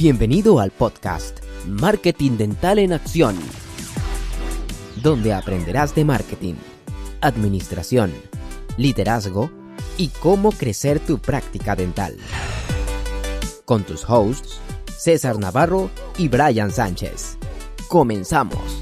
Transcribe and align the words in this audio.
Bienvenido 0.00 0.60
al 0.60 0.70
podcast 0.70 1.40
Marketing 1.66 2.36
Dental 2.36 2.78
en 2.78 2.92
Acción, 2.92 3.36
donde 5.02 5.32
aprenderás 5.32 5.92
de 5.96 6.04
marketing, 6.04 6.54
administración, 7.20 8.12
liderazgo 8.76 9.50
y 9.96 10.10
cómo 10.20 10.52
crecer 10.52 11.00
tu 11.00 11.18
práctica 11.18 11.74
dental. 11.74 12.16
Con 13.64 13.82
tus 13.82 14.08
hosts, 14.08 14.60
César 14.96 15.36
Navarro 15.36 15.90
y 16.16 16.28
Brian 16.28 16.70
Sánchez. 16.70 17.36
Comenzamos. 17.88 18.77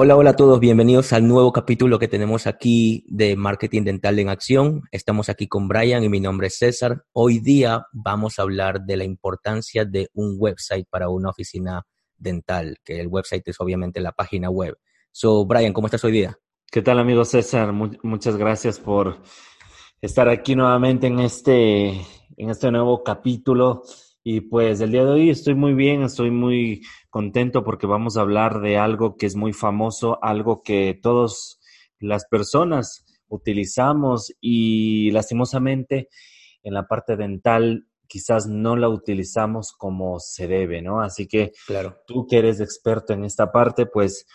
Hola, 0.00 0.14
hola 0.14 0.30
a 0.30 0.36
todos, 0.36 0.60
bienvenidos 0.60 1.12
al 1.12 1.26
nuevo 1.26 1.52
capítulo 1.52 1.98
que 1.98 2.06
tenemos 2.06 2.46
aquí 2.46 3.04
de 3.08 3.34
Marketing 3.34 3.82
Dental 3.82 4.16
en 4.20 4.28
Acción. 4.28 4.82
Estamos 4.92 5.28
aquí 5.28 5.48
con 5.48 5.66
Brian 5.66 6.04
y 6.04 6.08
mi 6.08 6.20
nombre 6.20 6.46
es 6.46 6.56
César. 6.56 7.02
Hoy 7.12 7.40
día 7.40 7.84
vamos 7.90 8.38
a 8.38 8.42
hablar 8.42 8.82
de 8.82 8.96
la 8.96 9.02
importancia 9.02 9.84
de 9.84 10.08
un 10.14 10.36
website 10.38 10.86
para 10.88 11.08
una 11.08 11.30
oficina 11.30 11.82
dental, 12.16 12.76
que 12.84 13.00
el 13.00 13.08
website 13.08 13.48
es 13.48 13.60
obviamente 13.60 14.00
la 14.00 14.12
página 14.12 14.50
web. 14.50 14.78
So, 15.10 15.44
Brian, 15.46 15.72
¿cómo 15.72 15.88
estás 15.88 16.04
hoy 16.04 16.12
día? 16.12 16.38
¿Qué 16.70 16.80
tal, 16.80 17.00
amigo 17.00 17.24
César? 17.24 17.72
muchas 17.72 18.36
gracias 18.36 18.78
por 18.78 19.20
estar 20.00 20.28
aquí 20.28 20.54
nuevamente 20.54 21.08
en 21.08 21.18
este, 21.18 21.88
en 22.36 22.50
este 22.50 22.70
nuevo 22.70 23.02
capítulo. 23.02 23.82
Y 24.22 24.42
pues 24.42 24.80
el 24.80 24.92
día 24.92 25.04
de 25.04 25.10
hoy 25.10 25.30
estoy 25.30 25.56
muy 25.56 25.74
bien, 25.74 26.02
estoy 26.02 26.30
muy 26.30 26.82
contento 27.10 27.64
porque 27.64 27.86
vamos 27.86 28.16
a 28.16 28.22
hablar 28.22 28.60
de 28.60 28.78
algo 28.78 29.16
que 29.16 29.26
es 29.26 29.36
muy 29.36 29.52
famoso, 29.52 30.18
algo 30.22 30.62
que 30.62 30.98
todas 31.02 31.60
las 31.98 32.26
personas 32.26 33.04
utilizamos 33.28 34.32
y 34.40 35.10
lastimosamente 35.10 36.08
en 36.62 36.74
la 36.74 36.86
parte 36.86 37.16
dental 37.16 37.86
quizás 38.06 38.46
no 38.46 38.76
la 38.76 38.88
utilizamos 38.88 39.72
como 39.72 40.18
se 40.18 40.48
debe, 40.48 40.80
¿no? 40.80 41.02
Así 41.02 41.26
que 41.26 41.52
claro. 41.66 41.96
tú 42.06 42.26
que 42.26 42.38
eres 42.38 42.60
experto 42.60 43.12
en 43.12 43.24
esta 43.24 43.52
parte, 43.52 43.86
pues 43.86 44.26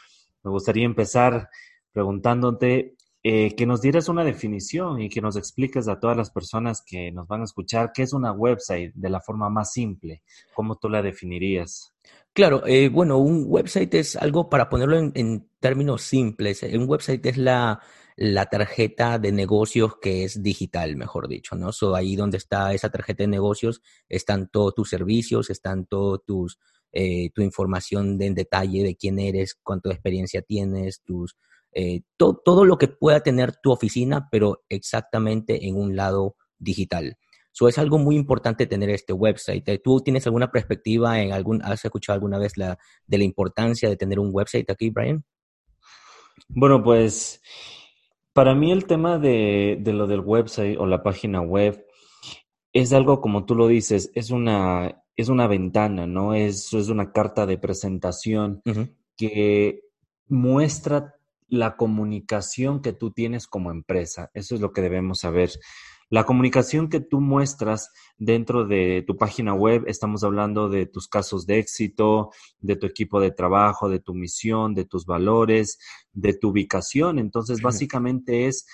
me 0.44 0.52
gustaría 0.52 0.86
empezar 0.86 1.50
preguntándote 1.92 2.96
eh, 3.24 3.56
que 3.56 3.66
nos 3.66 3.82
dieras 3.82 4.10
una 4.10 4.24
definición 4.24 5.02
y 5.02 5.10
que 5.10 5.22
nos 5.22 5.38
expliques 5.38 5.88
a 5.88 6.00
todas 6.00 6.18
las 6.18 6.30
personas 6.30 6.84
que 6.86 7.12
nos 7.12 7.28
van 7.28 7.42
a 7.42 7.46
escuchar 7.46 7.92
qué 7.94 8.04
es 8.04 8.14
una 8.14 8.34
website 8.34 8.94
de 8.94 9.10
la 9.10 9.22
forma 9.22 9.50
más 9.50 9.72
simple, 9.72 10.22
cómo 10.54 10.76
tú 10.76 10.90
la 10.90 11.02
definirías. 11.02 11.94
Claro, 12.36 12.66
eh, 12.66 12.89
bueno, 12.89 13.20
un 13.20 13.45
website 13.48 13.94
es 13.94 14.16
algo 14.16 14.50
para 14.50 14.67
ponerlo 14.67 14.98
en, 14.98 15.48
términos 15.59 16.02
simples. 16.02 16.64
Un 16.64 16.90
website 16.90 17.23
es 17.28 17.38
la, 17.38 17.80
la, 18.16 18.48
tarjeta 18.48 19.20
de 19.20 19.31
negocios 19.31 19.98
que 20.02 20.23
es 20.23 20.42
digital, 20.42 20.95
mejor 20.98 21.28
dicho, 21.28 21.56
¿no? 21.56 21.72
So, 21.72 21.95
ahí 21.95 22.16
donde 22.16 22.38
está 22.38 22.73
esa 22.73 22.90
tarjeta 22.90 23.23
de 23.23 23.28
negocios 23.28 23.81
están 24.09 24.50
todos 24.50 24.73
tus 24.73 24.90
servicios, 24.90 25.52
están 25.52 25.86
todos 25.86 26.25
tus, 26.25 26.58
eh, 26.92 27.30
tu 27.36 27.44
información 27.44 28.17
de, 28.17 28.25
en 28.25 28.34
detalle 28.34 28.84
de 28.84 28.95
quién 28.95 29.20
eres, 29.20 29.56
cuánta 29.62 29.92
experiencia 29.92 30.42
tienes, 30.42 31.02
tus, 31.03 31.38
eh, 31.72 32.02
todo 32.18 32.66
lo 32.66 32.80
que 32.80 32.88
pueda 32.88 33.22
tener 33.22 33.56
tu 33.58 33.72
oficina, 33.72 34.28
pero 34.31 34.64
exactamente 34.70 35.68
en 35.68 35.75
un 35.75 35.95
lado 35.95 36.36
digital. 36.58 37.18
So, 37.54 37.68
es 37.68 37.78
algo 37.78 38.00
muy 38.00 38.16
importante 38.16 38.66
tener 38.66 38.90
este 38.90 39.14
website. 39.14 39.70
Eh, 39.70 39.80
¿Tú 39.82 40.02
tienes 40.02 40.26
alguna 40.26 40.52
perspectiva 40.52 41.22
en 41.22 41.32
algún, 41.32 41.62
has 41.62 41.86
escuchado 41.86 42.16
alguna 42.16 42.40
vez 42.40 42.58
la, 42.58 42.80
de 43.06 43.18
la 43.20 43.23
importancia 43.23 43.88
de 43.88 43.96
tener 43.96 44.20
un 44.20 44.32
website 44.32 44.70
aquí, 44.72 44.90
Brian? 44.90 45.23
Bueno, 46.50 46.84
pues 46.84 47.42
para 48.34 48.56
mí 48.56 48.72
el 48.72 48.86
tema 48.86 49.20
de, 49.20 49.80
lo 49.86 50.08
del 50.08 50.22
website 50.22 50.78
o 50.80 50.88
la 50.88 51.04
página 51.04 51.42
web 51.42 51.86
es 52.74 52.92
algo 52.92 53.22
como 53.22 53.46
tú 53.46 53.54
lo 53.54 53.68
dices, 53.68 54.12
es 54.16 54.31
una, 54.31 55.04
es 55.16 55.30
una 55.30 55.46
ventana, 55.46 56.08
¿no? 56.08 56.34
Es, 56.34 56.74
es 56.74 56.90
una 56.90 57.12
carta 57.12 57.46
de 57.46 57.59
presentación 57.59 58.64
que 59.16 59.81
muestra 60.28 61.16
la 61.47 61.75
comunicación 61.75 62.81
que 62.81 62.94
tú 62.94 63.12
tienes 63.12 63.46
como 63.46 63.70
empresa. 63.70 64.31
Eso 64.34 64.56
es 64.56 64.62
lo 64.62 64.74
que 64.74 64.81
debemos 64.81 65.20
saber. 65.20 65.52
La 66.09 66.25
comunicación 66.25 66.90
que 66.90 67.00
tú 67.00 67.22
muestras 67.22 67.91
dentro 68.18 68.66
de 68.66 69.03
tu 69.08 69.18
página 69.18 69.53
web, 69.53 69.84
estamos 69.88 70.24
hablando 70.24 70.69
de 70.69 70.86
tus 70.86 71.08
casos 71.08 71.46
de 71.46 71.59
éxito, 71.59 72.31
de 72.59 72.75
tu 72.75 72.86
equipo 72.86 73.19
de 73.19 73.31
trabajo, 73.31 73.90
de 73.90 74.00
tu 74.00 74.14
misión, 74.14 74.74
de 74.75 74.86
tus 74.86 75.06
valores, 75.06 75.80
de 76.12 76.34
tu 76.34 76.50
ubicación. 76.50 77.19
Entonces, 77.19 77.62
básicamente 77.62 78.47
es 78.47 78.66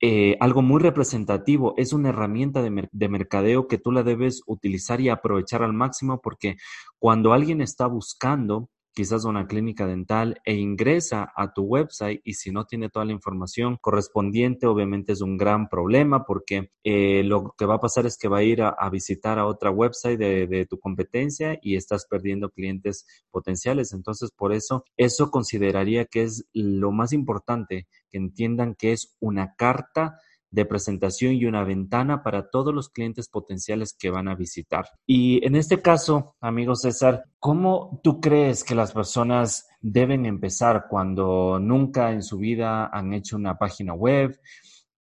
eh, 0.00 0.36
algo 0.40 0.60
muy 0.60 0.82
representativo, 0.82 1.74
es 1.76 1.92
una 1.92 2.10
herramienta 2.10 2.62
de, 2.62 2.88
de 2.90 3.08
mercadeo 3.08 3.66
que 3.66 3.78
tú 3.78 3.92
la 3.92 4.02
debes 4.02 4.42
utilizar 4.46 5.00
y 5.00 5.08
aprovechar 5.08 5.62
al 5.62 5.72
máximo 5.72 6.20
porque 6.20 6.56
cuando 6.98 7.32
alguien 7.32 7.62
está 7.62 7.86
buscando 7.86 8.68
quizás 8.96 9.26
una 9.26 9.46
clínica 9.46 9.86
dental 9.86 10.40
e 10.42 10.54
ingresa 10.54 11.30
a 11.36 11.52
tu 11.52 11.64
website 11.64 12.22
y 12.24 12.32
si 12.32 12.50
no 12.50 12.64
tiene 12.64 12.88
toda 12.88 13.04
la 13.04 13.12
información 13.12 13.76
correspondiente, 13.78 14.66
obviamente 14.66 15.12
es 15.12 15.20
un 15.20 15.36
gran 15.36 15.68
problema 15.68 16.24
porque 16.24 16.70
eh, 16.82 17.22
lo 17.22 17.54
que 17.58 17.66
va 17.66 17.74
a 17.74 17.80
pasar 17.80 18.06
es 18.06 18.16
que 18.16 18.28
va 18.28 18.38
a 18.38 18.42
ir 18.42 18.62
a, 18.62 18.88
visitar 18.88 19.38
a 19.38 19.44
otra 19.44 19.70
website 19.70 20.18
de, 20.18 20.46
de, 20.46 20.64
tu 20.64 20.80
competencia 20.80 21.58
y 21.60 21.76
estás 21.76 22.06
perdiendo 22.06 22.48
clientes 22.48 23.06
potenciales. 23.30 23.92
Entonces, 23.92 24.30
por 24.30 24.54
eso, 24.54 24.82
eso 24.96 25.30
consideraría 25.30 26.06
que 26.06 26.22
es 26.22 26.46
lo 26.54 26.90
más 26.90 27.12
importante, 27.12 27.88
que 28.08 28.16
entiendan 28.16 28.74
que 28.74 28.92
es 28.92 29.14
una 29.20 29.56
carta 29.56 30.18
de 30.50 30.64
presentación 30.64 31.34
y 31.34 31.46
una 31.46 31.64
ventana 31.64 32.22
para 32.22 32.48
todos 32.50 32.74
los 32.74 32.88
clientes 32.88 33.28
potenciales 33.28 33.94
que 33.98 34.10
van 34.10 34.28
a 34.28 34.34
visitar. 34.34 34.86
Y 35.06 35.44
en 35.46 35.56
este 35.56 35.80
caso, 35.80 36.36
amigo 36.40 36.74
César, 36.74 37.24
¿cómo 37.38 38.00
tú 38.02 38.20
crees 38.20 38.64
que 38.64 38.74
las 38.74 38.92
personas 38.92 39.66
deben 39.80 40.26
empezar 40.26 40.86
cuando 40.88 41.58
nunca 41.60 42.12
en 42.12 42.22
su 42.22 42.38
vida 42.38 42.86
han 42.86 43.12
hecho 43.12 43.36
una 43.36 43.58
página 43.58 43.94
web? 43.94 44.38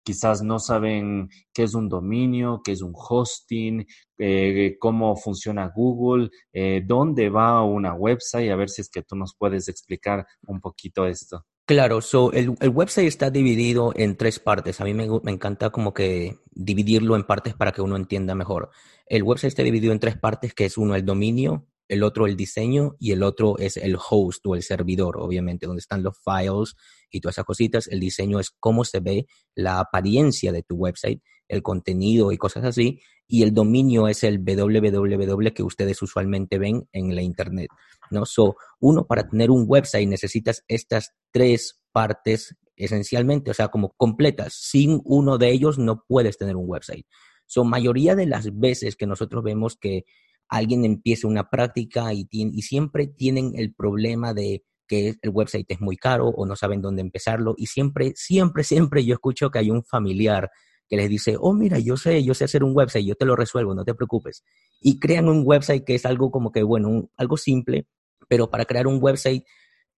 Quizás 0.03 0.43
no 0.43 0.59
saben 0.59 1.29
qué 1.51 1.63
es 1.63 1.73
un 1.73 1.89
dominio, 1.89 2.61
qué 2.63 2.73
es 2.73 2.83
un 2.83 2.93
hosting, 2.93 3.87
eh, 4.19 4.77
cómo 4.79 5.15
funciona 5.15 5.71
Google, 5.75 6.29
eh, 6.53 6.83
dónde 6.85 7.29
va 7.29 7.63
una 7.63 7.95
website, 7.95 8.51
a 8.51 8.55
ver 8.55 8.69
si 8.69 8.81
es 8.81 8.89
que 8.89 9.01
tú 9.01 9.15
nos 9.15 9.35
puedes 9.35 9.67
explicar 9.67 10.25
un 10.45 10.61
poquito 10.61 11.07
esto. 11.07 11.43
Claro, 11.67 12.01
so 12.01 12.31
el, 12.31 12.51
website 12.69 13.07
está 13.07 13.31
dividido 13.31 13.91
en 13.95 14.15
tres 14.17 14.39
partes. 14.39 14.79
A 14.81 14.83
mí 14.83 14.93
me, 14.93 15.07
me, 15.23 15.31
encanta 15.31 15.71
como 15.71 15.95
que 15.95 16.37
dividirlo 16.51 17.15
en 17.15 17.23
partes 17.23 17.55
para 17.55 17.71
que 17.71 17.81
uno 17.81 17.95
entienda 17.95 18.35
mejor. 18.35 18.69
El 19.07 19.23
website 19.23 19.47
está 19.49 19.63
dividido 19.63 19.91
en 19.91 19.99
tres 19.99 20.15
partes, 20.15 20.53
que 20.53 20.65
es 20.65 20.77
uno 20.77 20.93
el 20.93 21.05
dominio, 21.05 21.65
el 21.87 22.03
otro 22.03 22.27
el 22.27 22.35
diseño 22.35 22.95
y 22.99 23.13
el 23.13 23.23
otro 23.23 23.57
es 23.57 23.77
el 23.77 23.97
host 23.97 24.45
o 24.45 24.53
el 24.53 24.61
servidor, 24.61 25.17
obviamente, 25.17 25.65
donde 25.65 25.79
están 25.79 26.03
los 26.03 26.17
files 26.23 26.75
y 27.09 27.19
todas 27.19 27.35
esas 27.35 27.45
cositas. 27.45 27.87
El 27.87 27.99
diseño 27.99 28.39
es 28.39 28.51
cómo 28.59 28.85
se 28.85 28.99
ve 28.99 29.25
la 29.55 29.79
apariencia 29.79 30.51
de 30.51 30.61
tu 30.61 30.75
website, 30.75 31.21
el 31.47 31.61
contenido 31.61 32.31
y 32.31 32.37
cosas 32.37 32.63
así. 32.63 32.99
Y 33.27 33.43
el 33.43 33.53
dominio 33.53 34.07
es 34.07 34.23
el 34.23 34.39
www 34.39 35.53
que 35.53 35.63
ustedes 35.63 36.01
usualmente 36.01 36.59
ven 36.59 36.87
en 36.91 37.15
la 37.15 37.21
internet. 37.21 37.69
¿no? 38.11 38.25
So, 38.25 38.55
uno 38.79 39.05
para 39.07 39.27
tener 39.27 39.49
un 39.51 39.65
website 39.67 40.07
necesitas 40.07 40.63
estas 40.67 41.13
tres 41.31 41.81
partes 41.91 42.55
esencialmente, 42.75 43.51
o 43.51 43.53
sea, 43.53 43.69
como 43.69 43.93
completas. 43.97 44.53
Sin 44.53 45.01
uno 45.05 45.37
de 45.37 45.49
ellos 45.51 45.79
no 45.79 46.03
puedes 46.07 46.37
tener 46.37 46.55
un 46.55 46.69
website. 46.69 47.05
So, 47.45 47.63
mayoría 47.63 48.15
de 48.15 48.25
las 48.25 48.57
veces 48.57 48.95
que 48.95 49.07
nosotros 49.07 49.43
vemos 49.43 49.77
que 49.79 50.03
alguien 50.47 50.85
empieza 50.85 51.27
una 51.27 51.49
práctica 51.49 52.13
y, 52.13 52.27
y 52.31 52.61
siempre 52.61 53.07
tienen 53.07 53.53
el 53.55 53.73
problema 53.73 54.33
de 54.33 54.63
que 54.87 55.15
el 55.21 55.29
website 55.31 55.65
es 55.69 55.81
muy 55.81 55.97
caro 55.97 56.27
o 56.27 56.45
no 56.45 56.55
saben 56.55 56.81
dónde 56.81 57.01
empezarlo 57.01 57.55
y 57.57 57.67
siempre, 57.67 58.13
siempre, 58.15 58.63
siempre 58.63 59.03
yo 59.03 59.15
escucho 59.15 59.49
que 59.49 59.59
hay 59.59 59.71
un 59.71 59.83
familiar 59.83 60.51
que 60.87 60.97
les 60.97 61.09
dice, 61.09 61.35
oh, 61.39 61.53
mira, 61.53 61.79
yo 61.79 61.97
sé, 61.97 62.23
yo 62.23 62.33
sé 62.33 62.45
hacer 62.45 62.63
un 62.63 62.75
website, 62.75 63.05
yo 63.05 63.15
te 63.15 63.25
lo 63.25 63.35
resuelvo, 63.35 63.73
no 63.73 63.83
te 63.83 63.95
preocupes. 63.95 64.43
Y 64.81 64.99
crean 64.99 65.27
un 65.27 65.43
website 65.45 65.83
que 65.83 65.95
es 65.95 66.05
algo 66.05 66.31
como 66.31 66.51
que, 66.51 66.63
bueno, 66.63 67.09
algo 67.17 67.37
simple, 67.37 67.87
pero 68.27 68.49
para 68.49 68.65
crear 68.65 68.87
un 68.87 68.99
website, 69.01 69.43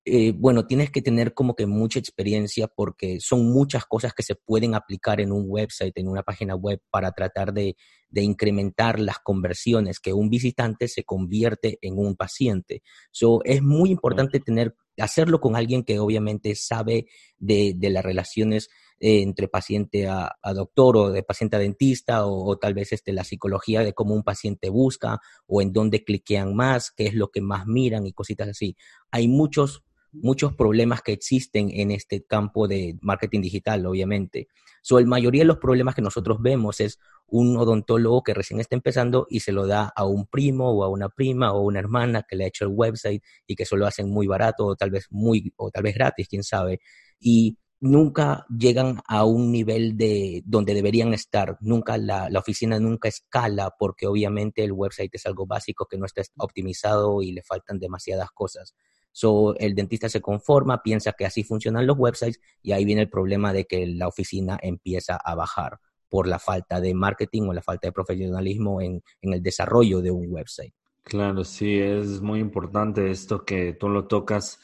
eh, 0.10 0.32
bueno, 0.32 0.66
tienes 0.66 0.90
que 0.90 1.02
tener 1.02 1.34
como 1.34 1.54
que 1.54 1.66
mucha 1.66 2.00
experiencia 2.00 2.70
porque 2.70 3.20
son 3.20 3.52
muchas 3.52 3.86
cosas 3.86 4.14
que 4.14 4.24
se 4.24 4.36
pueden 4.36 4.74
aplicar 4.74 5.20
en 5.20 5.34
un 5.34 5.44
website, 5.48 5.98
en 5.98 6.08
una 6.08 6.24
página 6.24 6.56
web, 6.56 6.82
para 6.90 7.12
tratar 7.12 7.52
de, 7.52 7.76
de 8.10 8.22
incrementar 8.22 9.02
las 9.02 9.20
conversiones, 9.20 10.00
que 10.00 10.14
un 10.14 10.30
visitante 10.30 10.88
se 10.88 11.04
convierte 11.04 11.78
en 11.82 11.98
un 11.98 12.16
paciente. 12.16 12.84
So, 13.12 13.42
es 13.44 13.62
muy 13.62 13.92
importante 13.92 14.40
tener, 14.40 14.76
hacerlo 14.98 15.42
con 15.42 15.58
alguien 15.58 15.84
que 15.84 16.00
obviamente 16.00 16.56
sabe 16.56 17.08
de, 17.38 17.74
de 17.76 17.90
las 17.90 18.06
relaciones 18.06 18.70
eh, 19.00 19.22
entre 19.22 19.48
paciente 19.48 20.08
a, 20.08 20.36
doctor 20.56 20.98
o 20.98 21.10
de 21.12 21.24
paciente 21.24 21.56
a 21.56 21.60
dentista 21.60 22.26
o, 22.26 22.58
tal 22.58 22.74
vez 22.74 22.94
este, 22.94 23.14
la 23.14 23.24
psicología 23.24 23.84
de 23.84 23.94
cómo 23.94 24.16
un 24.16 24.24
paciente 24.24 24.70
busca 24.70 25.20
o 25.46 25.62
en 25.62 25.74
dónde 25.74 26.04
cliquean 26.04 26.56
más, 26.56 26.92
qué 26.92 27.06
es 27.08 27.14
lo 27.14 27.30
que 27.30 27.42
más 27.42 27.68
miran 27.68 28.06
y 28.08 28.14
cositas 28.14 28.50
así. 28.50 28.76
Hay 29.12 29.28
muchos 29.28 29.84
muchos 30.12 30.56
problemas 30.56 31.02
que 31.02 31.12
existen 31.12 31.70
en 31.72 31.92
este 31.92 32.24
campo 32.24 32.68
de 32.68 32.98
marketing 33.02 33.42
digital, 33.42 33.86
obviamente. 33.86 34.48
So, 34.82 35.00
la 35.00 35.06
mayoría 35.06 35.42
de 35.42 35.48
los 35.48 35.58
problemas 35.58 35.96
que 35.96 36.02
nosotros 36.02 36.42
vemos 36.42 36.80
es 36.80 37.00
un 37.28 37.58
odontólogo 37.58 38.24
que 38.24 38.34
recién 38.34 38.60
está 38.60 38.76
empezando 38.76 39.28
y 39.30 39.42
se 39.42 39.52
lo 39.52 39.68
da 39.68 39.92
a 39.96 40.06
un 40.06 40.26
primo 40.28 40.72
o 40.72 40.84
a 40.84 40.90
una 40.90 41.10
prima 41.10 41.52
o 41.52 41.62
una 41.62 41.80
hermana 41.80 42.24
que 42.24 42.36
le 42.36 42.46
ha 42.46 42.48
hecho 42.48 42.66
el 42.66 42.72
website 42.74 43.22
y 43.46 43.56
que 43.56 43.66
solo 43.66 43.86
hacen 43.86 44.10
muy 44.10 44.28
barato 44.28 44.66
o 44.66 44.76
tal 44.76 44.92
vez 44.92 45.08
muy 45.10 45.54
o 45.58 45.70
tal 45.72 45.84
vez 45.84 45.96
gratis, 45.96 46.28
quién 46.30 46.44
sabe. 46.44 46.80
Y 47.20 47.58
nunca 47.80 48.46
llegan 48.50 49.02
a 49.08 49.24
un 49.26 49.52
nivel 49.52 49.98
de 49.98 50.42
donde 50.46 50.74
deberían 50.74 51.14
estar. 51.14 51.58
Nunca 51.62 51.98
la, 51.98 52.30
la, 52.30 52.40
oficina 52.40 52.80
nunca 52.80 53.08
escala 53.08 53.74
porque 53.78 54.08
obviamente 54.08 54.64
el 54.64 54.72
website 54.72 55.14
es 55.14 55.26
algo 55.26 55.46
básico 55.46 55.86
que 55.86 55.98
no 55.98 56.06
está 56.06 56.22
optimizado 56.38 57.22
y 57.22 57.32
le 57.32 57.44
faltan 57.44 57.80
demasiadas 57.80 58.30
cosas. 58.32 58.76
So, 59.12 59.56
el 59.58 59.74
dentista 59.74 60.10
se 60.10 60.22
conforma, 60.22 60.84
piensa 60.84 61.14
que 61.14 61.26
así 61.26 61.44
funcionan 61.44 61.88
los 61.88 61.98
websites 61.98 62.40
y 62.62 62.72
ahí 62.72 62.86
viene 62.86 63.02
el 63.02 63.10
problema 63.10 63.52
de 63.52 63.66
que 63.66 63.88
la 63.88 64.08
oficina 64.08 64.60
empieza 64.62 65.16
a 65.16 65.34
bajar 65.34 65.80
por 66.10 66.28
la 66.28 66.40
falta 66.40 66.80
de 66.80 66.94
marketing 66.94 67.44
o 67.44 67.54
la 67.54 67.62
falta 67.62 67.88
de 67.88 67.94
profesionalismo 67.94 68.82
en, 68.82 69.02
en 69.22 69.34
el 69.34 69.42
desarrollo 69.42 70.02
de 70.02 70.12
un 70.12 70.28
website. 70.30 70.74
Claro, 71.04 71.44
sí, 71.44 71.80
es 71.80 72.22
muy 72.22 72.40
importante 72.40 73.10
esto 73.10 73.44
que 73.44 73.74
tú 73.74 73.90
lo 73.90 74.06
tocas 74.06 74.60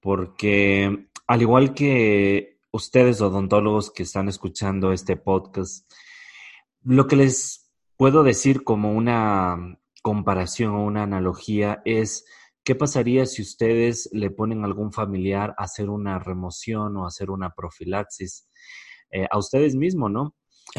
porque 0.00 1.08
al 1.26 1.40
igual 1.40 1.72
que 1.72 2.53
ustedes 2.74 3.20
odontólogos 3.20 3.90
que 3.90 4.02
están 4.02 4.28
escuchando 4.28 4.92
este 4.92 5.16
podcast, 5.16 5.90
lo 6.82 7.06
que 7.06 7.16
les 7.16 7.70
puedo 7.96 8.22
decir 8.22 8.64
como 8.64 8.92
una 8.92 9.78
comparación 10.02 10.74
o 10.74 10.84
una 10.84 11.04
analogía 11.04 11.80
es 11.84 12.24
¿Qué 12.64 12.74
pasaría 12.74 13.26
si 13.26 13.42
ustedes 13.42 14.08
le 14.12 14.30
ponen 14.30 14.62
a 14.62 14.66
algún 14.66 14.90
familiar 14.90 15.54
a 15.58 15.64
hacer 15.64 15.90
una 15.90 16.18
remoción 16.18 16.96
o 16.96 17.06
hacer 17.06 17.30
una 17.30 17.50
profilaxis? 17.50 18.48
Eh, 19.10 19.26
a 19.30 19.36
ustedes 19.36 19.76
mismos, 19.76 20.10
¿no? 20.10 20.34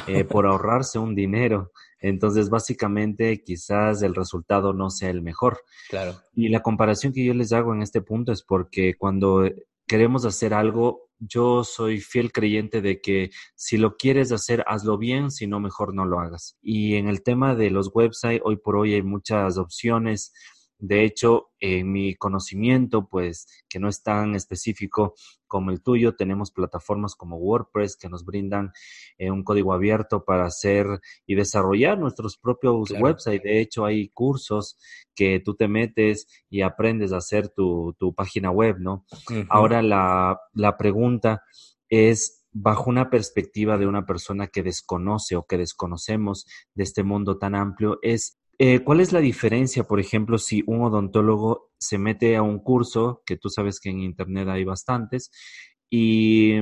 Eh, 0.07 0.24
por 0.25 0.48
ahorrarse 0.48 0.98
un 0.98 1.13
dinero. 1.13 1.71
Entonces, 2.00 2.50
básicamente, 2.50 3.44
quizás 3.44 4.01
el 4.01 4.15
resultado 4.15 4.74
no 4.74 4.89
sea 4.89 5.12
el 5.12 5.21
mejor. 5.21 5.62
Claro. 5.88 6.15
Y 6.33 6.50
la 6.50 6.62
comparación 6.62 7.13
que 7.13 7.24
yo 7.24 7.36
les 7.36 7.53
hago 7.53 7.71
en 7.75 7.83
este 7.83 8.01
punto 8.01 8.31
es 8.31 8.41
porque 8.41 8.95
cuando 8.98 9.48
queremos 9.86 10.25
hacer 10.25 10.56
algo, 10.56 11.04
yo 11.19 11.63
soy 11.63 12.00
fiel 12.00 12.31
creyente 12.31 12.81
de 12.81 13.01
que 13.01 13.29
si 13.56 13.77
lo 13.77 13.95
quieres 13.97 14.31
hacer, 14.31 14.63
hazlo 14.67 14.97
bien, 14.97 15.31
si 15.31 15.47
no, 15.47 15.59
mejor 15.59 15.94
no 15.94 16.06
lo 16.06 16.19
hagas. 16.19 16.57
Y 16.62 16.95
en 16.95 17.07
el 17.07 17.23
tema 17.23 17.56
de 17.56 17.69
los 17.69 17.91
websites, 17.94 18.41
hoy 18.44 18.57
por 18.57 18.75
hoy 18.75 18.94
hay 18.94 19.03
muchas 19.03 19.57
opciones 19.57 20.33
de 20.77 21.04
hecho, 21.04 21.51
en 21.60 21.92
mi 21.92 22.16
conocimiento, 22.16 23.07
pues 23.07 23.48
que 23.69 23.80
no 23.80 23.88
es 23.88 24.04
tan 24.04 24.36
específico 24.36 25.16
como 25.48 25.72
el 25.72 25.81
tuyo, 25.81 26.16
tenemos 26.16 26.51
plataformas 26.51 27.16
como 27.16 27.38
WordPress 27.38 27.95
que 27.95 28.10
nos 28.10 28.25
brindan 28.25 28.72
eh, 29.18 29.31
un 29.31 29.44
código 29.44 29.74
abierto 29.74 30.25
para 30.25 30.45
hacer 30.45 30.86
y 31.25 31.36
desarrollar 31.36 31.98
nuestros 31.98 32.38
propios 32.38 32.92
websites. 32.92 33.44
De 33.44 33.62
hecho, 33.62 33.86
hay 33.86 34.10
cursos 34.10 34.77
que 35.16 35.39
tú 35.39 35.56
te 35.56 35.68
metes 35.68 36.27
y 36.50 36.62
aprendes 36.62 37.13
a 37.13 37.18
hacer 37.18 37.50
tu, 37.50 37.95
página 38.16 38.51
web, 38.51 38.77
¿no? 38.80 39.06
Ahora 39.50 39.81
la, 39.81 40.39
la 40.54 40.77
pregunta 40.77 41.44
es, 41.89 42.45
bajo 42.51 42.89
una 42.89 43.10
perspectiva 43.10 43.77
de 43.77 43.88
una 43.88 44.06
persona 44.06 44.48
que 44.48 44.63
desconoce 44.63 45.36
o 45.36 45.45
que 45.45 45.57
desconocemos 45.57 46.45
de 46.74 46.83
este 46.83 47.04
mundo 47.04 47.38
tan 47.38 47.56
amplio, 47.56 48.00
es 48.01 48.38
eh, 48.59 48.79
¿Cuál 48.83 48.99
es 49.01 49.11
la 49.13 49.19
diferencia, 49.19 49.83
por 49.85 49.99
ejemplo, 49.99 50.37
si 50.37 50.63
un 50.67 50.83
odontólogo 50.83 51.71
se 51.77 51.97
mete 51.97 52.35
a 52.35 52.41
un 52.41 52.59
curso, 52.59 53.21
que 53.25 53.37
tú 53.37 53.49
sabes 53.49 53.79
que 53.79 53.89
en 53.89 54.01
Internet 54.01 54.47
hay 54.49 54.63
bastantes, 54.63 55.31
y 55.89 56.59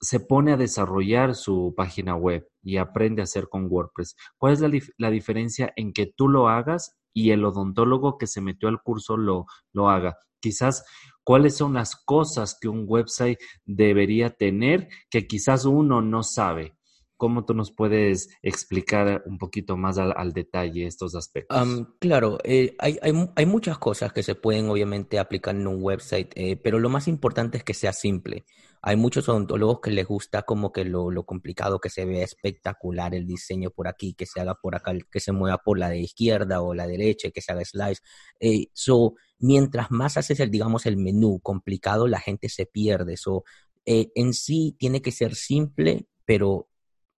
se 0.00 0.20
pone 0.20 0.52
a 0.52 0.56
desarrollar 0.56 1.34
su 1.34 1.74
página 1.76 2.14
web 2.16 2.48
y 2.62 2.76
aprende 2.76 3.22
a 3.22 3.24
hacer 3.24 3.48
con 3.48 3.66
WordPress? 3.70 4.16
¿Cuál 4.38 4.52
es 4.54 4.60
la, 4.60 4.70
la 4.98 5.10
diferencia 5.10 5.72
en 5.76 5.92
que 5.92 6.06
tú 6.06 6.28
lo 6.28 6.48
hagas 6.48 6.96
y 7.12 7.30
el 7.30 7.44
odontólogo 7.44 8.18
que 8.18 8.26
se 8.26 8.40
metió 8.40 8.68
al 8.68 8.82
curso 8.82 9.16
lo, 9.16 9.46
lo 9.72 9.88
haga? 9.88 10.18
Quizás 10.40 10.84
cuáles 11.24 11.56
son 11.56 11.74
las 11.74 11.96
cosas 11.96 12.56
que 12.60 12.68
un 12.68 12.84
website 12.86 13.38
debería 13.64 14.30
tener 14.30 14.88
que 15.10 15.26
quizás 15.26 15.64
uno 15.64 16.02
no 16.02 16.22
sabe. 16.22 16.75
¿Cómo 17.16 17.46
tú 17.46 17.54
nos 17.54 17.72
puedes 17.72 18.28
explicar 18.42 19.22
un 19.24 19.38
poquito 19.38 19.78
más 19.78 19.96
al, 19.96 20.32
detalle 20.32 20.86
estos 20.86 21.14
aspectos? 21.14 21.56
claro, 21.98 22.38
eh, 22.44 22.74
hay, 22.78 22.98
hay, 23.00 23.46
muchas 23.46 23.78
cosas 23.78 24.12
que 24.12 24.22
se 24.22 24.34
pueden 24.34 24.68
obviamente 24.68 25.18
aplicar 25.18 25.56
en 25.56 25.66
un 25.66 25.82
website, 25.82 26.30
eh, 26.34 26.56
pero 26.56 26.78
lo 26.78 26.90
más 26.90 27.08
importante 27.08 27.56
es 27.56 27.64
que 27.64 27.72
sea 27.72 27.94
simple. 27.94 28.44
Hay 28.82 28.96
muchos 28.96 29.28
odontólogos 29.30 29.80
que 29.80 29.90
les 29.90 30.06
gusta 30.06 30.42
como 30.42 30.72
que 30.72 30.84
lo, 30.84 31.10
lo, 31.10 31.24
complicado, 31.24 31.80
que 31.80 31.88
se 31.88 32.04
vea 32.04 32.22
espectacular 32.22 33.14
el 33.14 33.26
diseño 33.26 33.70
por 33.70 33.88
aquí, 33.88 34.12
que 34.12 34.26
se 34.26 34.40
haga 34.40 34.54
por 34.54 34.74
acá, 34.76 34.92
que 35.10 35.20
se 35.20 35.32
mueva 35.32 35.56
por 35.58 35.78
la 35.78 35.88
de 35.88 36.00
izquierda 36.00 36.60
o 36.60 36.74
la 36.74 36.86
derecha, 36.86 37.30
que 37.30 37.40
se 37.40 37.50
haga 37.50 37.64
slice. 37.64 38.02
Eh, 38.40 38.66
so, 38.74 39.14
mientras 39.38 39.90
más 39.90 40.18
haces 40.18 40.38
el, 40.40 40.50
digamos, 40.50 40.84
el 40.84 40.98
menú 40.98 41.40
complicado, 41.40 42.08
la 42.08 42.20
gente 42.20 42.50
se 42.50 42.66
pierde. 42.66 43.16
So, 43.16 43.44
en 43.86 44.34
sí 44.34 44.76
tiene 44.78 45.00
que 45.00 45.12
ser 45.12 45.34
simple, 45.34 46.06
pero 46.26 46.68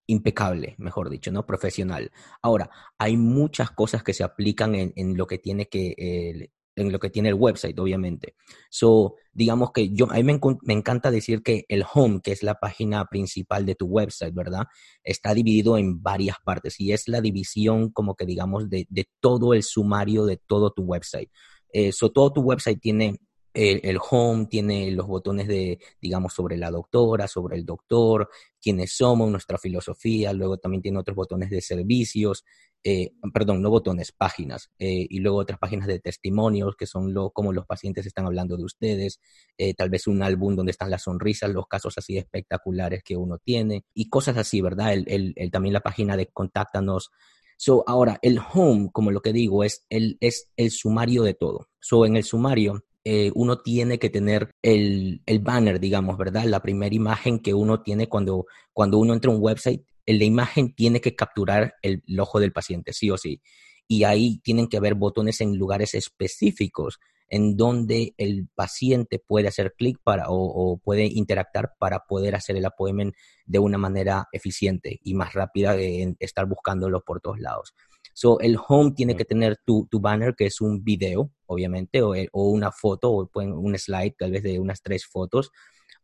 impecable, 0.08 0.76
mejor 0.78 1.10
dicho, 1.10 1.32
¿no? 1.32 1.46
Profesional. 1.46 2.12
Ahora, 2.42 2.70
hay 2.98 3.18
muchas 3.18 3.72
cosas 3.72 4.04
que 4.04 4.14
se 4.14 4.24
aplican 4.24 4.74
en, 4.76 4.94
en 4.96 5.18
lo 5.18 5.28
que 5.28 5.38
tiene 5.38 5.68
que 5.68 6.50
en 6.78 6.92
lo 6.92 7.00
que 7.00 7.10
tiene 7.10 7.30
el 7.30 7.36
website, 7.36 7.78
obviamente. 7.80 8.36
So, 8.70 9.16
digamos 9.34 9.72
que 9.72 9.90
yo, 9.90 10.10
a 10.12 10.14
mí 10.14 10.24
me, 10.24 10.40
me, 10.62 10.74
encanta 10.74 11.10
decir 11.10 11.42
que 11.42 11.66
el 11.70 11.84
home, 11.92 12.22
que 12.24 12.32
es 12.32 12.44
la 12.44 12.56
página 12.56 13.06
principal 13.06 13.66
de 13.66 13.76
tu 13.76 13.88
website, 13.88 14.34
¿verdad? 14.34 14.66
Está 15.04 15.34
dividido 15.34 15.78
en 15.78 16.02
varias 16.04 16.38
partes 16.46 16.80
y 16.80 16.92
es 16.92 17.08
la 17.08 17.20
división 17.20 17.90
como 17.90 18.16
que 18.16 18.26
digamos 18.26 18.70
de, 18.70 18.86
de 18.90 19.10
todo 19.20 19.56
el 19.56 19.64
sumario 19.64 20.26
de 20.26 20.38
todo 20.38 20.72
tu 20.72 20.84
website. 20.84 21.32
Eh, 21.74 21.92
so, 21.92 22.12
todo 22.12 22.32
tu 22.32 22.42
website 22.42 22.80
tiene 22.80 23.20
el, 23.58 23.98
home 24.10 24.46
tiene 24.46 24.92
los 24.92 25.08
botones 25.08 25.48
de, 25.48 25.80
digamos, 26.00 26.34
sobre 26.34 26.58
la 26.58 26.70
doctora, 26.70 27.28
sobre 27.28 27.58
el 27.58 27.66
doctor, 27.66 28.30
quiénes 28.68 28.98
somos, 28.98 29.32
nuestra 29.32 29.58
filosofía, 29.58 30.34
luego 30.34 30.58
también 30.58 30.82
tiene 30.82 31.00
otros 31.00 31.16
botones 31.16 31.50
de 31.50 31.62
servicios, 31.62 32.44
eh, 32.84 33.12
perdón, 33.34 33.62
no 33.62 33.70
botones, 33.70 34.12
páginas, 34.12 34.72
eh, 34.78 35.08
y 35.10 35.20
luego 35.20 35.38
otras 35.38 35.58
páginas 35.58 35.88
de 35.88 36.00
testimonios, 36.02 36.76
que 36.76 36.86
son 36.86 37.14
lo, 37.14 37.30
como 37.30 37.54
los 37.54 37.66
pacientes 37.66 38.06
están 38.06 38.26
hablando 38.26 38.58
de 38.58 38.66
ustedes, 38.66 39.22
eh, 39.58 39.74
tal 39.74 39.90
vez 39.90 40.06
un 40.06 40.22
álbum 40.22 40.54
donde 40.58 40.72
están 40.72 40.90
las 40.90 41.04
sonrisas, 41.04 41.50
los 41.50 41.68
casos 41.68 41.98
así 41.98 42.18
espectaculares 42.18 43.04
que 43.04 43.16
uno 43.16 43.38
tiene, 43.38 43.86
y 43.94 44.10
cosas 44.10 44.36
así, 44.36 44.60
¿verdad? 44.60 44.92
El, 44.92 45.34
el, 45.38 45.50
también 45.50 45.72
la 45.72 45.80
página 45.80 46.18
de 46.18 46.28
contáctanos. 46.28 47.10
So, 47.56 47.86
ahora, 47.88 48.20
el 48.22 48.38
home, 48.54 48.90
como 48.92 49.12
lo 49.12 49.22
que 49.22 49.32
digo, 49.32 49.64
es 49.64 49.86
el, 49.90 50.18
es 50.20 50.52
el 50.58 50.72
sumario 50.72 51.24
de 51.24 51.36
todo. 51.36 51.70
So, 51.80 52.06
en 52.06 52.18
el 52.18 52.26
sumario 52.26 52.84
eh, 53.10 53.32
uno 53.36 53.60
tiene 53.60 54.00
que 54.00 54.10
tener 54.10 54.52
el, 54.62 55.22
banner, 55.40 55.80
digamos, 55.80 56.18
¿verdad? 56.18 56.44
La 56.44 56.62
primera 56.62 56.94
imagen 56.94 57.40
que 57.40 57.54
uno 57.54 57.82
tiene 57.82 58.10
cuando, 58.10 58.48
cuando 58.74 58.98
uno 58.98 59.14
entra 59.14 59.32
a 59.32 59.34
un 59.34 59.42
website, 59.42 59.82
la 60.06 60.26
imagen 60.26 60.74
tiene 60.74 61.00
que 61.00 61.16
capturar 61.16 61.76
el, 61.82 62.04
ojo 62.20 62.42
del 62.42 62.52
paciente, 62.52 62.92
sí 62.92 63.10
o 63.10 63.18
sí. 63.18 63.42
Y 63.88 64.04
ahí 64.04 64.40
tienen 64.40 64.68
que 64.68 64.76
haber 64.76 64.96
botones 64.96 65.40
en 65.40 65.58
lugares 65.58 65.94
específicos 65.94 67.00
en 67.30 67.56
donde 67.56 68.14
el 68.18 68.50
paciente 68.54 69.20
puede 69.20 69.48
hacer 69.48 69.74
clic 69.78 70.00
para 70.04 70.26
o, 70.28 70.78
puede 70.84 71.06
interactuar 71.06 71.76
para 71.80 72.00
poder 72.08 72.36
hacer 72.36 72.58
el 72.58 72.66
appointment 72.66 73.16
de 73.46 73.60
una 73.60 73.78
manera 73.78 74.28
eficiente 74.34 75.00
y 75.02 75.14
más 75.14 75.32
rápida 75.32 75.78
de 75.78 76.18
estar 76.20 76.46
buscándolo 76.46 77.06
por 77.06 77.22
todos 77.22 77.40
lados. 77.40 77.74
So, 78.20 78.40
el 78.40 78.58
home 78.68 78.94
tiene 78.96 79.16
que 79.16 79.26
tener 79.26 79.58
tu, 79.64 79.88
tu 79.92 80.00
banner, 80.00 80.34
que 80.36 80.48
es 80.48 80.60
un 80.60 80.84
video, 80.84 81.30
obviamente, 81.46 82.02
o, 82.02 82.16
eh, 82.16 82.28
o 82.32 82.50
una 82.50 82.72
foto, 82.72 83.12
o 83.12 83.30
un 83.36 83.78
slide, 83.78 84.16
tal 84.18 84.32
vez 84.32 84.42
de 84.42 84.60
unas 84.60 84.82
tres 84.82 85.06
fotos, 85.06 85.52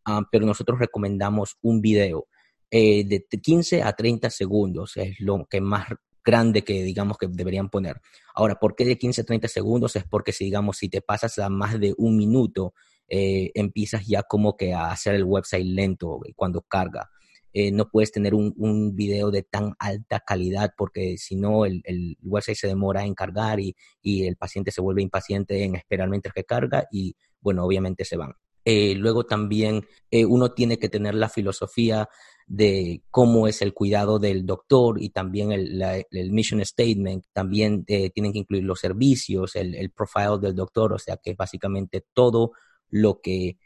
ah, 0.06 0.22
pero 0.32 0.46
nosotros 0.46 0.78
recomendamos 0.78 1.58
un 1.64 1.82
video 1.82 2.28
eh, 2.70 3.04
de 3.04 3.26
15 3.26 3.82
a 3.82 3.94
30 3.94 4.30
segundos, 4.30 4.96
es 4.96 5.20
lo 5.22 5.48
que 5.50 5.60
más 5.60 5.88
grande 6.24 6.64
que 6.64 6.84
digamos 6.84 7.18
que 7.18 7.26
deberían 7.28 7.72
poner. 7.72 8.00
Ahora, 8.36 8.60
¿por 8.60 8.76
qué 8.76 8.86
de 8.86 9.00
15 9.00 9.22
a 9.22 9.26
30 9.26 9.48
segundos? 9.48 9.96
Es 9.96 10.04
porque 10.04 10.34
si 10.34 10.46
digamos, 10.46 10.78
si 10.78 10.90
te 10.90 11.02
pasas 11.02 11.40
a 11.40 11.50
más 11.50 11.80
de 11.80 11.96
un 11.98 12.16
minuto, 12.16 12.76
eh, 13.08 13.50
empiezas 13.56 14.06
ya 14.06 14.22
como 14.22 14.56
que 14.56 14.72
a 14.72 14.92
hacer 14.92 15.16
el 15.16 15.24
website 15.24 15.66
lento 15.66 16.20
cuando 16.36 16.62
carga. 16.62 17.10
Eh, 17.54 17.72
no 17.72 17.88
puedes 17.88 18.12
tener 18.12 18.34
un, 18.34 18.52
un, 18.58 18.96
video 18.96 19.30
de 19.30 19.44
tan 19.44 19.76
alta 19.78 20.20
calidad 20.22 20.74
porque 20.76 21.18
si 21.20 21.36
no 21.36 21.66
el, 21.66 21.84
el, 21.86 22.18
website 22.24 22.58
se 22.58 22.68
demora 22.68 23.06
en 23.06 23.14
cargar 23.14 23.60
y, 23.60 23.76
y, 24.02 24.26
el 24.26 24.38
paciente 24.38 24.72
se 24.72 24.82
vuelve 24.82 25.04
impaciente 25.04 25.64
en 25.64 25.76
esperar 25.76 26.10
mientras 26.10 26.34
que 26.34 26.46
carga 26.46 26.88
y 26.92 27.16
bueno, 27.42 27.64
obviamente 27.64 28.06
se 28.06 28.18
van. 28.18 28.34
Eh, 28.66 28.96
luego 28.96 29.26
también 29.26 29.86
eh, 30.10 30.26
uno 30.26 30.54
tiene 30.54 30.80
que 30.80 30.90
tener 30.90 31.14
la 31.14 31.30
filosofía 31.30 32.10
de 32.48 33.04
cómo 33.12 33.48
es 33.48 33.62
el 33.62 33.74
cuidado 33.74 34.18
del 34.18 34.46
doctor 34.48 35.00
y 35.00 35.10
también 35.10 35.52
el, 35.52 35.80
el 36.10 36.32
mission 36.32 36.64
statement. 36.66 37.26
También 37.34 37.86
tienen 37.86 38.34
que 38.34 38.40
incluir 38.40 38.64
los 38.64 38.80
servicios, 38.80 39.56
el, 39.56 39.76
el 39.76 39.92
profile 39.92 40.40
del 40.42 40.56
doctor, 40.56 40.94
o 40.94 41.00
sea 41.00 41.18
que 41.18 41.36
básicamente 41.36 42.04
todo 42.14 42.54
lo 42.90 43.22
que 43.22 43.58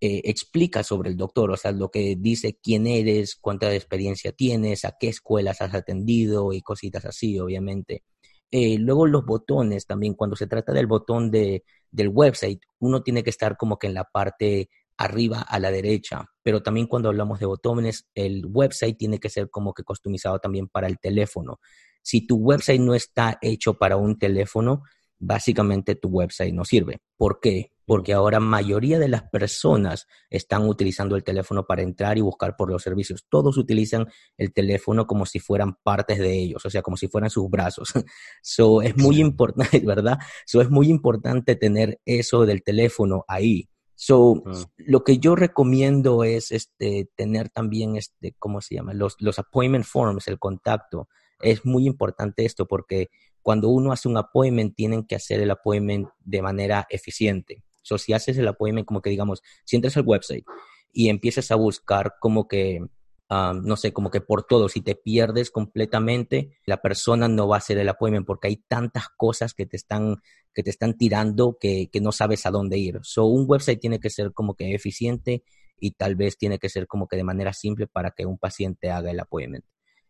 eh, 0.00 0.20
explica 0.24 0.82
sobre 0.82 1.10
el 1.10 1.16
doctor, 1.16 1.50
o 1.50 1.56
sea, 1.56 1.72
lo 1.72 1.90
que 1.90 2.16
dice 2.18 2.58
quién 2.62 2.86
eres, 2.86 3.36
cuánta 3.36 3.74
experiencia 3.74 4.32
tienes, 4.32 4.84
a 4.84 4.96
qué 4.98 5.08
escuelas 5.08 5.62
has 5.62 5.74
atendido 5.74 6.52
y 6.52 6.60
cositas 6.60 7.04
así, 7.06 7.38
obviamente. 7.38 8.02
Eh, 8.50 8.78
luego 8.78 9.06
los 9.06 9.24
botones 9.24 9.86
también, 9.86 10.14
cuando 10.14 10.36
se 10.36 10.46
trata 10.46 10.72
del 10.72 10.86
botón 10.86 11.30
de, 11.30 11.64
del 11.90 12.08
website, 12.08 12.60
uno 12.78 13.02
tiene 13.02 13.22
que 13.22 13.30
estar 13.30 13.56
como 13.56 13.78
que 13.78 13.86
en 13.86 13.94
la 13.94 14.04
parte 14.04 14.68
arriba 14.98 15.40
a 15.40 15.58
la 15.58 15.70
derecha, 15.70 16.26
pero 16.42 16.62
también 16.62 16.86
cuando 16.86 17.08
hablamos 17.08 17.38
de 17.40 17.46
botones, 17.46 18.06
el 18.14 18.46
website 18.46 18.96
tiene 18.96 19.18
que 19.18 19.30
ser 19.30 19.50
como 19.50 19.74
que 19.74 19.82
customizado 19.82 20.38
también 20.38 20.68
para 20.68 20.86
el 20.86 20.98
teléfono. 20.98 21.58
Si 22.02 22.26
tu 22.26 22.36
website 22.36 22.80
no 22.80 22.94
está 22.94 23.38
hecho 23.42 23.74
para 23.74 23.96
un 23.96 24.18
teléfono, 24.18 24.82
básicamente 25.18 25.96
tu 25.96 26.08
website 26.08 26.54
no 26.54 26.64
sirve. 26.64 26.98
¿Por 27.16 27.40
qué? 27.40 27.72
Porque 27.86 28.12
ahora 28.12 28.40
mayoría 28.40 28.98
de 28.98 29.08
las 29.08 29.22
personas 29.22 30.06
están 30.28 30.68
utilizando 30.68 31.16
el 31.16 31.24
teléfono 31.24 31.64
para 31.64 31.82
entrar 31.82 32.18
y 32.18 32.20
buscar 32.20 32.56
por 32.56 32.70
los 32.70 32.82
servicios. 32.82 33.26
Todos 33.30 33.56
utilizan 33.56 34.08
el 34.36 34.52
teléfono 34.52 35.06
como 35.06 35.24
si 35.24 35.38
fueran 35.38 35.76
partes 35.82 36.18
de 36.18 36.32
ellos, 36.32 36.66
o 36.66 36.70
sea, 36.70 36.82
como 36.82 36.96
si 36.96 37.08
fueran 37.08 37.30
sus 37.30 37.48
brazos. 37.48 37.92
so 38.42 38.82
es 38.82 38.96
muy 38.96 39.20
importante, 39.20 39.80
¿verdad? 39.86 40.18
So 40.44 40.60
es 40.60 40.68
muy 40.68 40.88
importante 40.88 41.56
tener 41.56 42.00
eso 42.04 42.44
del 42.44 42.62
teléfono 42.62 43.24
ahí. 43.28 43.68
So, 43.94 44.42
ah. 44.46 44.52
lo 44.76 45.04
que 45.04 45.18
yo 45.18 45.36
recomiendo 45.36 46.22
es 46.22 46.52
este, 46.52 47.08
tener 47.14 47.48
también, 47.48 47.96
este, 47.96 48.34
¿cómo 48.38 48.60
se 48.60 48.74
llama? 48.74 48.92
Los, 48.92 49.16
los 49.20 49.38
appointment 49.38 49.86
forms, 49.86 50.28
el 50.28 50.38
contacto. 50.38 51.08
Es 51.40 51.64
muy 51.64 51.86
importante 51.86 52.44
esto 52.44 52.66
porque 52.66 53.08
cuando 53.46 53.68
uno 53.68 53.92
hace 53.92 54.08
un 54.08 54.16
appointment, 54.16 54.74
tienen 54.74 55.06
que 55.06 55.14
hacer 55.14 55.40
el 55.40 55.52
appointment 55.52 56.08
de 56.18 56.42
manera 56.42 56.84
eficiente. 56.90 57.62
So, 57.86 57.98
si 57.98 58.12
haces 58.12 58.36
el 58.36 58.48
appointment, 58.48 58.86
como 58.86 59.00
que 59.00 59.10
digamos, 59.10 59.42
si 59.64 59.76
entras 59.76 59.96
al 59.96 60.04
website 60.06 60.44
y 60.92 61.08
empiezas 61.08 61.50
a 61.52 61.54
buscar 61.54 62.14
como 62.20 62.48
que 62.48 62.80
no 63.28 63.76
sé, 63.76 63.92
como 63.92 64.10
que 64.10 64.20
por 64.20 64.44
todo, 64.44 64.68
si 64.68 64.80
te 64.80 64.94
pierdes 64.94 65.50
completamente, 65.50 66.56
la 66.64 66.80
persona 66.80 67.28
no 67.28 67.48
va 67.48 67.56
a 67.56 67.58
hacer 67.58 67.78
el 67.78 67.88
appointment 67.88 68.26
porque 68.26 68.48
hay 68.48 68.56
tantas 68.68 69.08
cosas 69.16 69.52
que 69.52 69.66
te 69.66 69.76
están, 69.76 70.16
que 70.54 70.62
te 70.62 70.70
están 70.70 70.96
tirando 70.96 71.58
que, 71.60 71.88
que 71.90 72.00
no 72.00 72.12
sabes 72.12 72.46
a 72.46 72.50
dónde 72.50 72.78
ir. 72.78 73.00
So, 73.02 73.26
un 73.26 73.44
website 73.48 73.80
tiene 73.80 73.98
que 73.98 74.10
ser 74.10 74.32
como 74.32 74.54
que 74.54 74.74
eficiente 74.74 75.42
y 75.78 75.92
tal 75.92 76.14
vez 76.14 76.38
tiene 76.38 76.58
que 76.58 76.68
ser 76.68 76.86
como 76.86 77.08
que 77.08 77.16
de 77.16 77.24
manera 77.24 77.52
simple 77.52 77.86
para 77.86 78.12
que 78.12 78.26
un 78.26 78.38
paciente 78.38 78.90
haga 78.90 79.10
el 79.10 79.20
appointment. 79.20 79.64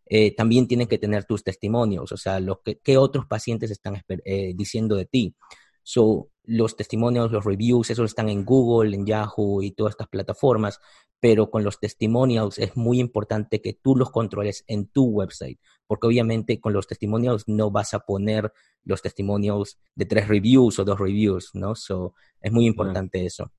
Eh, 0.08 0.34
también 0.34 0.68
tienen 0.68 0.86
que 0.86 0.98
tener 0.98 1.24
tus 1.24 1.42
testimonios, 1.42 2.12
o 2.12 2.16
sea, 2.16 2.38
lo 2.38 2.62
que, 2.62 2.78
qué 2.78 2.96
otros 2.96 3.26
pacientes 3.26 3.70
están 3.72 4.02
eh, 4.24 4.52
diciendo 4.54 4.94
de 4.94 5.06
ti. 5.06 5.34
So, 5.82 6.30
los 6.46 6.76
testimonios, 6.76 7.32
los 7.32 7.44
reviews, 7.44 7.90
esos 7.90 8.10
están 8.10 8.28
en 8.28 8.44
Google, 8.44 8.94
en 8.94 9.04
Yahoo 9.04 9.62
y 9.62 9.72
todas 9.72 9.92
estas 9.92 10.08
plataformas, 10.08 10.80
pero 11.20 11.50
con 11.50 11.64
los 11.64 11.80
testimonials 11.80 12.58
es 12.58 12.76
muy 12.76 13.00
importante 13.00 13.60
que 13.60 13.74
tú 13.74 13.96
los 13.96 14.10
controles 14.10 14.64
en 14.66 14.86
tu 14.86 15.06
website, 15.06 15.58
porque 15.86 16.06
obviamente 16.06 16.60
con 16.60 16.72
los 16.72 16.86
testimonials 16.86 17.44
no 17.48 17.70
vas 17.70 17.94
a 17.94 18.00
poner 18.00 18.52
los 18.84 19.02
testimonials 19.02 19.78
de 19.94 20.06
tres 20.06 20.28
reviews 20.28 20.78
o 20.78 20.84
dos 20.84 20.98
reviews, 20.98 21.50
¿no? 21.54 21.74
So, 21.74 22.14
es 22.40 22.52
muy 22.52 22.66
importante 22.66 23.26
eso. 23.26 23.50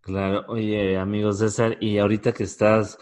Claro, 0.00 0.44
oye, 0.48 0.96
amigo 0.96 1.32
César, 1.32 1.76
y 1.80 1.98
ahorita 1.98 2.32
que 2.32 2.44
estás 2.44 2.96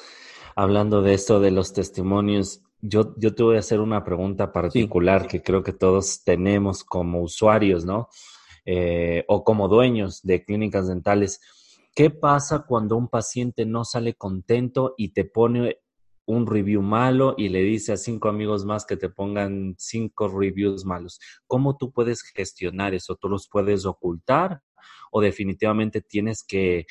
hablando 0.56 1.00
de 1.02 1.14
esto 1.14 1.38
de 1.38 1.52
los 1.52 1.72
testimonios, 1.72 2.62
yo, 2.80 3.14
yo 3.16 3.34
te 3.34 3.42
voy 3.44 3.56
a 3.56 3.60
hacer 3.60 3.80
una 3.80 4.04
pregunta 4.04 4.52
particular 4.52 5.28
que 5.28 5.42
creo 5.42 5.62
que 5.62 5.72
todos 5.72 6.24
tenemos 6.24 6.82
como 6.82 7.22
usuarios, 7.22 7.84
¿no? 7.84 8.08
Eh, 8.70 9.24
o 9.28 9.44
como 9.44 9.66
dueños 9.66 10.20
de 10.22 10.44
clínicas 10.44 10.88
dentales. 10.88 11.40
¿Qué 11.94 12.10
pasa 12.10 12.66
cuando 12.68 12.98
un 12.98 13.08
paciente 13.08 13.64
no 13.64 13.82
sale 13.86 14.12
contento 14.12 14.92
y 14.98 15.14
te 15.14 15.24
pone 15.24 15.78
un 16.26 16.46
review 16.46 16.82
malo 16.82 17.34
y 17.38 17.48
le 17.48 17.62
dice 17.62 17.94
a 17.94 17.96
cinco 17.96 18.28
amigos 18.28 18.66
más 18.66 18.84
que 18.84 18.98
te 18.98 19.08
pongan 19.08 19.74
cinco 19.78 20.28
reviews 20.28 20.84
malos? 20.84 21.18
¿Cómo 21.46 21.78
tú 21.78 21.92
puedes 21.92 22.20
gestionar 22.20 22.92
eso? 22.92 23.16
¿Tú 23.16 23.30
los 23.30 23.48
puedes 23.48 23.86
ocultar 23.86 24.60
o 25.12 25.22
definitivamente 25.22 26.02
tienes 26.02 26.44
que, 26.46 26.84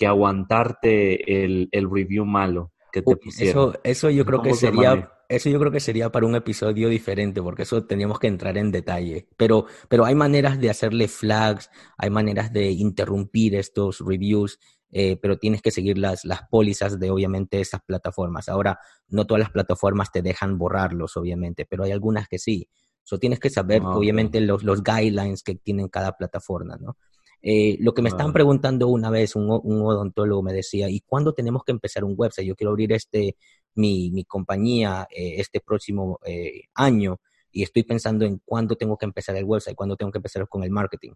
aguantarte 0.00 1.44
el, 1.44 1.68
review 1.70 2.24
malo 2.24 2.72
que 2.90 3.02
te 3.02 3.14
pusieron? 3.14 3.72
Eso, 3.72 3.80
eso 3.84 4.08
yo 4.08 4.24
creo 4.24 4.40
que 4.40 4.54
sería 4.54 5.12
eso 5.30 5.48
yo 5.48 5.60
creo 5.60 5.70
que 5.70 5.78
sería 5.78 6.10
para 6.10 6.26
un 6.26 6.34
episodio 6.34 6.88
diferente, 6.88 7.40
porque 7.40 7.62
eso 7.62 7.84
teníamos 7.84 8.18
que 8.18 8.26
entrar 8.26 8.58
en 8.58 8.72
detalle. 8.72 9.28
Pero, 9.36 9.66
pero 9.88 10.04
hay 10.04 10.16
maneras 10.16 10.58
de 10.58 10.70
hacerle 10.70 11.06
flags, 11.06 11.70
hay 11.96 12.10
maneras 12.10 12.52
de 12.52 12.72
interrumpir 12.72 13.54
estos 13.54 14.00
reviews, 14.00 14.58
eh, 14.90 15.16
pero 15.22 15.38
tienes 15.38 15.62
que 15.62 15.70
seguir 15.70 15.98
las, 15.98 16.24
las 16.24 16.42
pólizas 16.50 16.98
de 16.98 17.12
obviamente 17.12 17.60
esas 17.60 17.80
plataformas. 17.82 18.48
Ahora, 18.48 18.80
no 19.08 19.24
todas 19.24 19.38
las 19.38 19.50
plataformas 19.50 20.10
te 20.10 20.20
dejan 20.20 20.58
borrarlos, 20.58 21.16
obviamente, 21.16 21.64
pero 21.64 21.84
hay 21.84 21.92
algunas 21.92 22.26
que 22.26 22.40
sí. 22.40 22.68
So, 23.04 23.18
tienes 23.18 23.38
que 23.38 23.50
saber, 23.50 23.82
ah, 23.84 23.96
obviamente, 23.96 24.40
los, 24.40 24.64
los 24.64 24.82
guidelines 24.82 25.44
que 25.44 25.54
tienen 25.54 25.88
cada 25.88 26.16
plataforma, 26.16 26.76
¿no? 26.80 26.96
Eh, 27.42 27.78
lo 27.80 27.94
que 27.94 28.02
me 28.02 28.10
estaban 28.10 28.32
preguntando 28.34 28.88
una 28.88 29.08
vez, 29.08 29.34
un, 29.34 29.48
un, 29.48 29.80
odontólogo 29.80 30.42
me 30.42 30.52
decía, 30.52 30.90
¿y 30.90 31.00
cuándo 31.00 31.32
tenemos 31.32 31.64
que 31.64 31.72
empezar 31.72 32.04
un 32.04 32.14
website? 32.16 32.46
Yo 32.46 32.54
quiero 32.54 32.70
abrir 32.70 32.92
este, 32.92 33.36
mi, 33.74 34.10
mi 34.10 34.24
compañía 34.24 35.06
eh, 35.10 35.34
este 35.38 35.60
próximo 35.60 36.18
eh, 36.24 36.62
año 36.74 37.20
y 37.52 37.62
estoy 37.62 37.82
pensando 37.82 38.24
en 38.24 38.40
cuándo 38.44 38.76
tengo 38.76 38.96
que 38.96 39.06
empezar 39.06 39.36
el 39.36 39.44
website, 39.44 39.76
cuándo 39.76 39.96
tengo 39.96 40.12
que 40.12 40.18
empezar 40.18 40.48
con 40.48 40.62
el 40.62 40.70
marketing. 40.70 41.12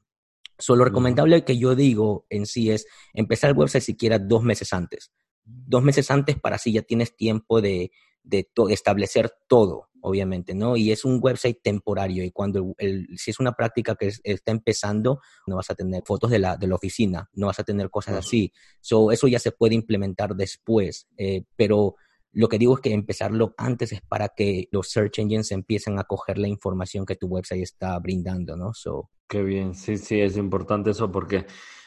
So, 0.59 0.77
lo 0.77 0.85
recomendable 0.85 1.45
que 1.45 1.59
yo 1.59 1.75
digo 1.75 2.27
en 2.31 2.47
sí 2.47 2.71
es 2.71 2.87
empezar 3.13 3.51
el 3.51 3.57
website 3.57 3.83
siquiera 3.83 4.19
dos 4.19 4.43
meses 4.43 4.73
antes. 4.73 5.13
Dos 5.45 5.83
meses 5.83 6.11
antes 6.11 6.39
para 6.39 6.57
así 6.57 6.73
ya 6.73 6.83
tienes 6.83 7.17
tiempo 7.17 7.61
de, 7.61 7.91
de, 8.23 8.49
establecer 8.71 9.33
todo, 9.49 9.91
obviamente, 10.01 10.55
¿no? 10.55 10.77
Y 10.77 10.93
es 10.93 11.05
un 11.05 11.19
website 11.21 11.59
temporario 11.63 12.25
y 12.25 12.31
cuando 12.31 12.75
el, 12.79 13.09
si 13.17 13.31
es 13.31 13.41
una 13.41 13.53
práctica 13.53 13.95
que 13.97 14.13
está 14.23 14.53
empezando, 14.53 15.21
no 15.47 15.57
vas 15.57 15.71
a 15.71 15.75
tener 15.75 16.03
fotos 16.07 16.31
de 16.31 16.39
la, 16.39 16.57
de 16.57 16.67
la 16.67 16.77
oficina, 16.77 17.29
no 17.35 17.49
vas 17.49 17.59
a 17.59 17.65
tener 17.65 17.91
cosas 17.91 18.17
así. 18.17 18.53
So, 18.81 19.13
eso 19.13 19.29
ya 19.29 19.39
se 19.39 19.53
puede 19.53 19.75
implementar 19.75 20.35
después, 20.35 21.09
eh, 21.17 21.45
pero 21.57 21.97
lo 22.35 22.49
que 22.49 22.59
digo 22.59 22.75
es 22.75 22.81
que 22.81 22.93
empezarlo 22.93 23.55
antes 23.57 23.93
es 23.93 24.01
para 24.03 24.29
que 24.29 24.69
los 24.73 24.91
search 24.91 25.19
engines 25.19 25.53
empiecen 25.53 25.99
a 25.99 26.05
coger 26.05 26.39
la 26.39 26.49
información 26.49 27.07
que 27.07 27.17
tu 27.17 27.27
website 27.27 27.63
está 27.63 27.99
brindando, 27.99 28.57
¿no? 28.57 28.75
So, 28.75 29.11
Qué 29.29 29.43
bien, 29.43 29.75
sí, 29.75 29.97
sí, 29.97 30.21
es 30.21 30.37
importante 30.37 30.91
eso 30.91 31.11
porque 31.11 31.47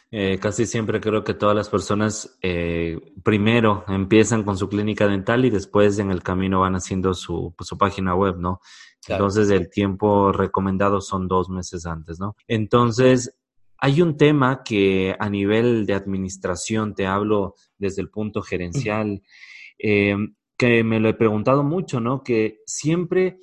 eh, 0.10 0.40
casi 0.40 0.66
siempre 0.66 1.02
creo 1.02 1.24
que 1.24 1.34
todas 1.34 1.56
las 1.56 1.70
personas 1.70 2.38
eh, 2.42 2.98
primero 3.24 3.84
empiezan 3.88 4.44
con 4.44 4.58
su 4.58 4.70
clínica 4.70 5.08
dental 5.08 5.46
y 5.46 5.50
después 5.50 6.00
en 6.00 6.12
el 6.12 6.24
camino 6.24 6.62
van 6.62 6.76
haciendo 6.76 7.14
su, 7.14 7.54
pues, 7.58 7.68
su 7.68 7.78
página 7.78 8.16
web, 8.16 8.38
¿no? 8.38 8.62
Entonces 9.08 9.50
el 9.50 9.70
tiempo 9.70 10.32
recomendado 10.32 11.00
son 11.02 11.28
dos 11.28 11.50
meses 11.50 11.86
antes, 11.86 12.20
¿no? 12.20 12.36
Entonces, 12.48 13.38
hay 13.78 14.02
un 14.02 14.18
tema 14.18 14.64
que 14.64 15.16
a 15.18 15.30
nivel 15.30 15.86
de 15.86 15.94
administración, 15.94 16.94
te 16.94 17.06
hablo 17.06 17.56
desde 17.78 18.02
el 18.02 18.10
punto 18.10 18.42
gerencial, 18.42 19.22
eh, 19.80 20.16
que 20.58 20.84
me 20.84 21.00
lo 21.00 21.10
he 21.10 21.14
preguntado 21.14 21.64
mucho, 21.64 22.00
¿no? 22.00 22.24
Que 22.24 22.60
siempre 22.66 23.38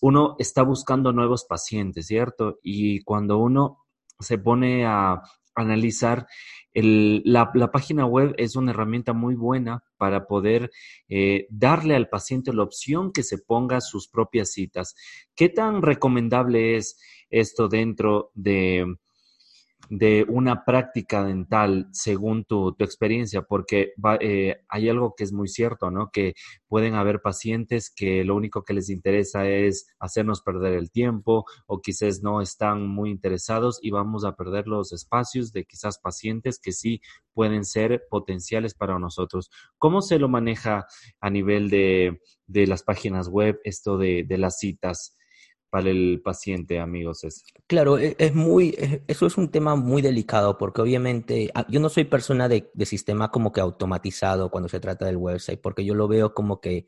uno 0.00 0.36
está 0.38 0.62
buscando 0.62 1.12
nuevos 1.12 1.44
pacientes, 1.44 2.06
¿cierto? 2.06 2.58
Y 2.62 3.02
cuando 3.02 3.38
uno 3.38 3.86
se 4.18 4.38
pone 4.38 4.86
a 4.86 5.20
analizar, 5.54 6.26
la, 6.74 7.50
página 7.72 8.04
web 8.04 8.34
es 8.36 8.54
una 8.56 8.72
herramienta 8.72 9.14
muy 9.14 9.34
buena 9.34 9.82
para 9.96 10.26
poder 10.26 10.70
eh, 11.08 11.46
darle 11.48 11.96
al 11.96 12.08
paciente 12.08 12.52
la 12.52 12.64
opción 12.64 13.12
que 13.12 13.22
se 13.22 13.38
ponga 13.38 13.80
sus 13.80 14.08
propias 14.08 14.52
citas. 14.52 14.94
¿Qué 15.34 15.48
tan 15.48 15.80
recomendable 15.80 16.76
es 16.76 16.98
esto 17.30 17.68
dentro 17.68 18.30
de, 18.34 18.84
de 19.90 20.24
una 20.28 20.64
práctica 20.64 21.24
dental 21.24 21.88
según 21.92 22.44
tu, 22.44 22.74
experiencia, 22.78 23.42
porque 23.42 23.92
eh, 24.20 24.56
hay 24.68 24.88
algo 24.88 25.14
que 25.16 25.24
es 25.24 25.32
muy 25.32 25.48
cierto, 25.48 25.90
¿no? 25.90 26.10
Que 26.12 26.34
pueden 26.68 26.94
haber 26.94 27.20
pacientes 27.20 27.92
que 27.94 28.24
lo 28.24 28.34
único 28.34 28.64
que 28.64 28.74
les 28.74 28.90
interesa 28.90 29.48
es 29.48 29.86
hacernos 29.98 30.42
perder 30.42 30.74
el 30.74 30.90
tiempo 30.90 31.44
o 31.66 31.80
quizás 31.80 32.22
no 32.22 32.40
están 32.40 32.86
muy 32.86 33.10
interesados 33.10 33.78
y 33.82 33.90
vamos 33.90 34.24
a 34.24 34.36
perder 34.36 34.66
los 34.66 34.92
espacios 34.92 35.52
de 35.52 35.64
quizás 35.64 35.98
pacientes 35.98 36.58
que 36.58 36.72
sí 36.72 37.00
pueden 37.32 37.64
ser 37.64 38.04
potenciales 38.10 38.74
para 38.74 38.98
nosotros. 38.98 39.50
¿Cómo 39.78 40.02
se 40.02 40.18
lo 40.18 40.28
maneja 40.28 40.86
a 41.20 41.30
nivel 41.30 41.70
de, 41.70 42.20
las 42.46 42.82
páginas 42.82 43.28
web 43.28 43.60
esto 43.64 43.98
de, 43.98 44.24
de 44.26 44.38
las 44.38 44.58
citas? 44.58 45.16
Para 45.70 45.90
el 45.90 46.20
paciente, 46.24 46.78
amigos. 46.78 47.24
Es. 47.24 47.44
Claro, 47.66 47.98
e, 47.98 48.16
es, 48.18 48.34
muy, 48.34 48.76
eso 49.06 49.26
es 49.26 49.36
un 49.36 49.50
tema 49.50 49.76
muy 49.76 50.02
delicado 50.02 50.58
porque 50.58 50.80
obviamente 50.80 51.50
ah, 51.54 51.66
yo 51.68 51.80
no 51.80 51.88
soy 51.88 52.04
persona 52.04 52.48
de, 52.48 52.70
sistema 52.84 53.30
como 53.30 53.52
que 53.52 53.60
automatizado 53.60 54.50
cuando 54.50 54.68
se 54.68 54.80
trata 54.80 55.06
del 55.06 55.16
website, 55.16 55.60
porque 55.60 55.84
yo 55.84 55.94
lo 55.94 56.08
veo 56.08 56.34
como 56.34 56.60
que 56.60 56.86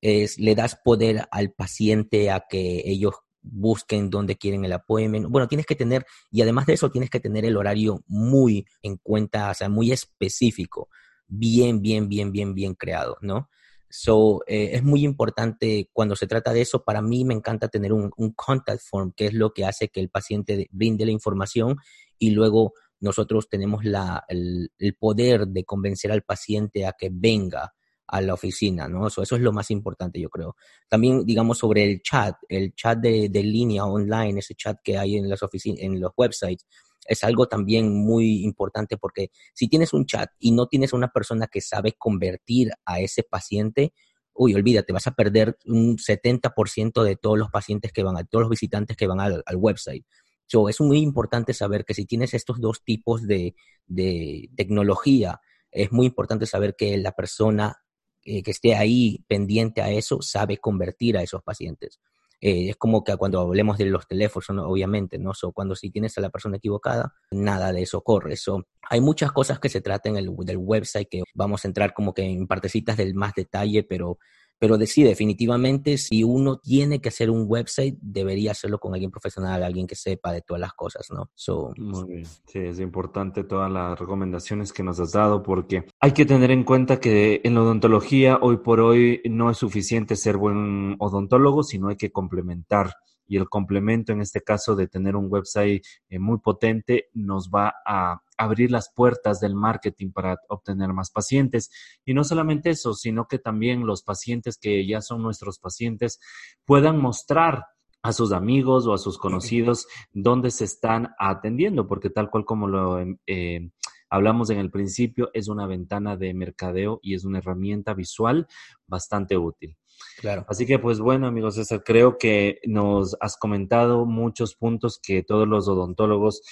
es, 0.00 0.38
le 0.38 0.54
das 0.54 0.76
poder 0.76 1.28
al 1.30 1.52
paciente 1.52 2.30
a 2.30 2.44
que 2.48 2.82
ellos 2.84 3.14
busquen 3.42 4.10
dónde 4.10 4.36
quieren 4.36 4.64
el 4.64 4.72
appointment. 4.72 5.26
Bueno, 5.28 5.48
tienes 5.48 5.66
que 5.66 5.76
tener, 5.76 6.06
y 6.30 6.42
además 6.42 6.66
de 6.66 6.74
eso, 6.74 6.90
tienes 6.90 7.10
que 7.10 7.20
tener 7.20 7.44
el 7.44 7.56
horario 7.56 8.02
muy 8.06 8.66
en 8.82 8.96
cuenta, 8.96 9.50
o 9.50 9.54
sea, 9.54 9.68
muy 9.68 9.92
específico, 9.92 10.88
bien, 11.26 11.82
bien, 11.82 12.08
bien, 12.08 12.32
bien, 12.32 12.54
bien 12.54 12.74
creado, 12.74 13.18
¿no? 13.20 13.48
So, 13.96 14.42
eh, 14.48 14.70
es 14.72 14.82
muy 14.82 15.04
importante 15.04 15.88
cuando 15.92 16.16
se 16.16 16.26
trata 16.26 16.52
de 16.52 16.62
eso. 16.62 16.82
Para 16.82 17.00
mí 17.00 17.24
me 17.24 17.32
encanta 17.32 17.68
tener 17.68 17.92
un, 17.92 18.10
un, 18.16 18.32
contact 18.32 18.82
form, 18.82 19.12
que 19.12 19.26
es 19.26 19.34
lo 19.34 19.54
que 19.54 19.64
hace 19.64 19.86
que 19.86 20.00
el 20.00 20.08
paciente 20.08 20.68
brinde 20.72 21.06
la 21.06 21.12
información 21.12 21.76
y 22.18 22.30
luego 22.30 22.72
nosotros 22.98 23.48
tenemos 23.48 23.84
la, 23.84 24.24
el, 24.26 24.72
el 24.78 24.96
poder 24.96 25.46
de 25.46 25.62
convencer 25.62 26.10
al 26.10 26.22
paciente 26.22 26.86
a 26.86 26.94
que 26.98 27.08
venga 27.12 27.72
a 28.08 28.20
la 28.20 28.34
oficina, 28.34 28.88
¿no? 28.88 29.06
Eso, 29.06 29.22
eso 29.22 29.36
es 29.36 29.42
lo 29.42 29.52
más 29.52 29.70
importante, 29.70 30.20
yo 30.20 30.28
creo. 30.28 30.56
También, 30.88 31.24
digamos, 31.24 31.58
sobre 31.58 31.84
el 31.84 32.02
chat, 32.02 32.34
el 32.48 32.74
chat 32.74 32.98
de, 32.98 33.28
de 33.28 33.42
línea 33.44 33.84
online, 33.84 34.40
ese 34.40 34.56
chat 34.56 34.76
que 34.82 34.98
hay 34.98 35.18
en 35.18 35.28
las 35.28 35.44
oficinas, 35.44 35.80
en 35.80 36.00
los 36.00 36.10
websites, 36.16 36.66
es 37.06 37.24
algo 37.24 37.48
también 37.48 37.92
muy 37.92 38.44
importante 38.44 38.96
porque 38.96 39.30
si 39.52 39.68
tienes 39.68 39.92
un 39.92 40.06
chat 40.06 40.30
y 40.38 40.52
no 40.52 40.66
tienes 40.66 40.92
una 40.92 41.08
persona 41.08 41.46
que 41.46 41.60
sabe 41.60 41.92
convertir 41.92 42.70
a 42.84 43.00
ese 43.00 43.22
paciente, 43.22 43.92
uy, 44.32 44.54
olvídate, 44.54 44.92
vas 44.92 45.06
a 45.06 45.14
perder 45.14 45.58
un 45.66 45.96
70% 45.96 47.02
de 47.02 47.16
todos 47.16 47.38
los 47.38 47.50
pacientes 47.50 47.92
que 47.92 48.02
van, 48.02 48.16
a 48.16 48.24
todos 48.24 48.42
los 48.42 48.50
visitantes 48.50 48.96
que 48.96 49.06
van 49.06 49.20
al, 49.20 49.42
al 49.46 49.56
website. 49.56 50.04
So, 50.46 50.68
es 50.68 50.80
muy 50.80 50.98
importante 50.98 51.54
saber 51.54 51.84
que 51.84 51.94
si 51.94 52.04
tienes 52.04 52.34
estos 52.34 52.60
dos 52.60 52.82
tipos 52.84 53.26
de, 53.26 53.54
de 53.86 54.50
tecnología, 54.56 55.40
es 55.70 55.90
muy 55.90 56.06
importante 56.06 56.46
saber 56.46 56.76
que 56.76 56.96
la 56.98 57.12
persona 57.12 57.84
eh, 58.26 58.42
que 58.42 58.52
esté 58.52 58.74
ahí 58.74 59.22
pendiente 59.28 59.82
a 59.82 59.90
eso 59.90 60.22
sabe 60.22 60.56
convertir 60.56 61.18
a 61.18 61.22
esos 61.22 61.42
pacientes. 61.42 62.00
Eh, 62.46 62.68
es 62.68 62.76
como 62.76 63.02
que 63.02 63.16
cuando 63.16 63.40
hablemos 63.40 63.78
de 63.78 63.86
los 63.86 64.06
teléfonos, 64.06 64.50
¿no? 64.50 64.68
obviamente, 64.68 65.18
¿no? 65.18 65.32
So, 65.32 65.50
cuando 65.52 65.74
si 65.74 65.90
tienes 65.90 66.18
a 66.18 66.20
la 66.20 66.28
persona 66.28 66.58
equivocada, 66.58 67.14
nada 67.30 67.72
de 67.72 67.80
eso 67.80 68.02
corre. 68.02 68.36
So, 68.36 68.66
hay 68.90 69.00
muchas 69.00 69.32
cosas 69.32 69.58
que 69.58 69.70
se 69.70 69.80
tratan 69.80 70.18
el, 70.18 70.28
del 70.40 70.58
website 70.58 71.08
que 71.10 71.22
vamos 71.32 71.64
a 71.64 71.68
entrar 71.68 71.94
como 71.94 72.12
que 72.12 72.22
en 72.22 72.46
partecitas 72.46 72.98
del 72.98 73.14
más 73.14 73.32
detalle, 73.32 73.82
pero 73.82 74.18
pero 74.58 74.78
de, 74.78 74.86
sí, 74.86 75.02
definitivamente, 75.02 75.98
si 75.98 76.24
uno 76.24 76.58
tiene 76.58 77.00
que 77.00 77.08
hacer 77.08 77.30
un 77.30 77.44
website, 77.46 77.96
debería 78.00 78.52
hacerlo 78.52 78.78
con 78.78 78.94
alguien 78.94 79.10
profesional, 79.10 79.62
alguien 79.62 79.86
que 79.86 79.96
sepa 79.96 80.32
de 80.32 80.42
todas 80.42 80.60
las 80.60 80.72
cosas, 80.72 81.06
¿no? 81.10 81.30
Muy 81.76 82.08
bien. 82.08 82.26
Sí, 82.46 82.58
es 82.60 82.80
importante 82.80 83.44
todas 83.44 83.70
las 83.70 83.98
recomendaciones 83.98 84.72
que 84.72 84.82
nos 84.82 85.00
has 85.00 85.12
dado 85.12 85.42
porque 85.42 85.86
hay 86.00 86.12
que 86.12 86.24
tener 86.24 86.50
en 86.50 86.64
cuenta 86.64 87.00
que 87.00 87.40
en 87.44 87.54
la 87.54 87.62
odontología 87.62 88.38
hoy 88.40 88.58
por 88.58 88.80
hoy 88.80 89.20
no 89.28 89.50
es 89.50 89.58
suficiente 89.58 90.16
ser 90.16 90.36
buen 90.36 90.96
odontólogo, 90.98 91.62
sino 91.62 91.88
hay 91.88 91.96
que 91.96 92.12
complementar 92.12 92.94
y 93.26 93.36
el 93.36 93.48
complemento 93.48 94.12
en 94.12 94.20
este 94.20 94.42
caso 94.42 94.76
de 94.76 94.88
tener 94.88 95.16
un 95.16 95.26
website 95.30 95.84
eh, 96.08 96.18
muy 96.18 96.38
potente 96.38 97.08
nos 97.14 97.50
va 97.50 97.74
a 97.86 98.22
abrir 98.36 98.70
las 98.70 98.92
puertas 98.92 99.40
del 99.40 99.54
marketing 99.54 100.10
para 100.10 100.38
obtener 100.48 100.92
más 100.92 101.10
pacientes. 101.10 101.70
Y 102.04 102.14
no 102.14 102.24
solamente 102.24 102.70
eso, 102.70 102.94
sino 102.94 103.26
que 103.26 103.38
también 103.38 103.86
los 103.86 104.02
pacientes 104.02 104.58
que 104.58 104.86
ya 104.86 105.00
son 105.00 105.22
nuestros 105.22 105.58
pacientes 105.58 106.20
puedan 106.64 107.00
mostrar 107.00 107.66
a 108.02 108.12
sus 108.12 108.32
amigos 108.32 108.86
o 108.86 108.92
a 108.92 108.98
sus 108.98 109.16
conocidos 109.18 109.86
dónde 110.12 110.50
se 110.50 110.64
están 110.64 111.14
atendiendo, 111.18 111.86
porque 111.86 112.10
tal 112.10 112.30
cual 112.30 112.44
como 112.44 112.68
lo 112.68 112.98
em, 112.98 113.16
eh, 113.26 113.70
hablamos 114.10 114.50
en 114.50 114.58
el 114.58 114.70
principio, 114.70 115.30
es 115.32 115.48
una 115.48 115.66
ventana 115.66 116.16
de 116.16 116.34
mercadeo 116.34 117.00
y 117.02 117.14
es 117.14 117.24
una 117.24 117.38
herramienta 117.38 117.94
visual 117.94 118.46
bastante 118.86 119.38
útil. 119.38 119.78
Claro. 120.20 120.44
Así 120.48 120.66
que, 120.66 120.78
pues 120.78 121.00
bueno, 121.00 121.26
amigos 121.26 121.56
César, 121.56 121.82
creo 121.84 122.18
que 122.18 122.60
nos 122.64 123.16
has 123.20 123.36
comentado 123.36 124.06
muchos 124.06 124.54
puntos 124.54 124.98
que 125.02 125.22
todos 125.22 125.46
los 125.48 125.68
odontólogos 125.68 126.42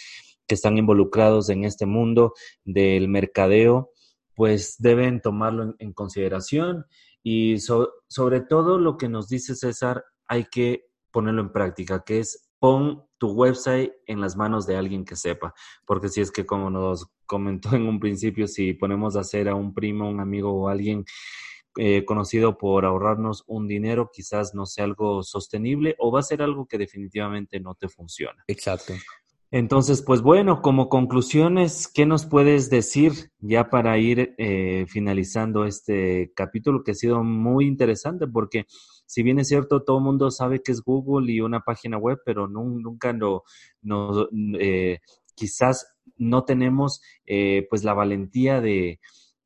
que 0.46 0.54
están 0.54 0.78
involucrados 0.78 1.48
en 1.48 1.64
este 1.64 1.86
mundo 1.86 2.34
del 2.64 3.08
mercadeo, 3.08 3.90
pues 4.34 4.76
deben 4.78 5.20
tomarlo 5.20 5.74
en, 5.78 5.92
consideración 5.92 6.86
y 7.22 7.58
sobre 7.58 8.40
todo 8.40 8.78
lo 8.78 8.96
que 8.96 9.08
nos 9.08 9.28
dice 9.28 9.54
César, 9.54 10.04
hay 10.26 10.46
que 10.50 10.86
ponerlo 11.10 11.42
en 11.42 11.52
práctica, 11.52 12.02
que 12.04 12.18
es 12.18 12.50
pon 12.58 13.04
tu 13.18 13.32
website 13.32 13.92
en 14.06 14.20
las 14.20 14.36
manos 14.36 14.66
de 14.66 14.76
alguien 14.76 15.04
que 15.04 15.16
sepa, 15.16 15.54
porque 15.84 16.08
si 16.08 16.20
es 16.20 16.30
que 16.30 16.46
como 16.46 16.70
nos 16.70 17.06
comentó 17.26 17.74
en 17.74 17.86
un 17.86 18.00
principio, 18.00 18.46
si 18.46 18.72
ponemos 18.74 19.16
a 19.16 19.20
hacer 19.20 19.48
a 19.48 19.54
un 19.54 19.72
primo, 19.72 20.08
un 20.08 20.20
amigo 20.20 20.52
o 20.52 20.68
alguien 20.68 21.04
eh, 21.78 22.04
conocido 22.04 22.58
por 22.58 22.84
ahorrarnos 22.84 23.44
un 23.46 23.66
dinero, 23.66 24.10
quizás 24.12 24.54
no 24.54 24.66
sea 24.66 24.84
algo 24.84 25.22
sostenible 25.22 25.96
o 25.98 26.12
va 26.12 26.20
a 26.20 26.22
ser 26.22 26.42
algo 26.42 26.66
que 26.66 26.76
definitivamente 26.76 27.60
no 27.60 27.74
te 27.74 27.88
funciona. 27.88 28.44
Exacto. 28.46 28.92
Entonces, 29.50 30.02
pues 30.02 30.20
bueno, 30.20 30.60
como 30.60 30.90
conclusiones, 30.90 31.88
¿qué 31.88 32.04
nos 32.04 32.26
puedes 32.26 32.68
decir 32.68 33.30
ya 33.38 33.70
para 33.70 33.96
ir 33.96 34.34
eh, 34.36 34.84
finalizando 34.86 35.64
este 35.64 36.32
capítulo 36.34 36.82
que 36.82 36.90
ha 36.90 36.94
sido 36.94 37.24
muy 37.24 37.66
interesante? 37.66 38.26
Porque 38.26 38.66
si 39.06 39.22
bien 39.22 39.38
es 39.38 39.48
cierto, 39.48 39.82
todo 39.82 39.98
el 39.98 40.04
mundo 40.04 40.30
sabe 40.30 40.62
que 40.62 40.72
es 40.72 40.82
Google 40.82 41.32
y 41.32 41.40
una 41.40 41.60
página 41.60 41.96
web, 41.96 42.20
pero 42.24 42.48
nunca 42.48 43.14
no, 43.14 43.44
no 43.80 44.28
eh, 44.58 45.00
quizás 45.34 45.86
no 46.16 46.44
tenemos 46.44 47.00
pues 47.70 47.84
la 47.84 47.94
valentía 47.94 48.60
de, 48.60 49.00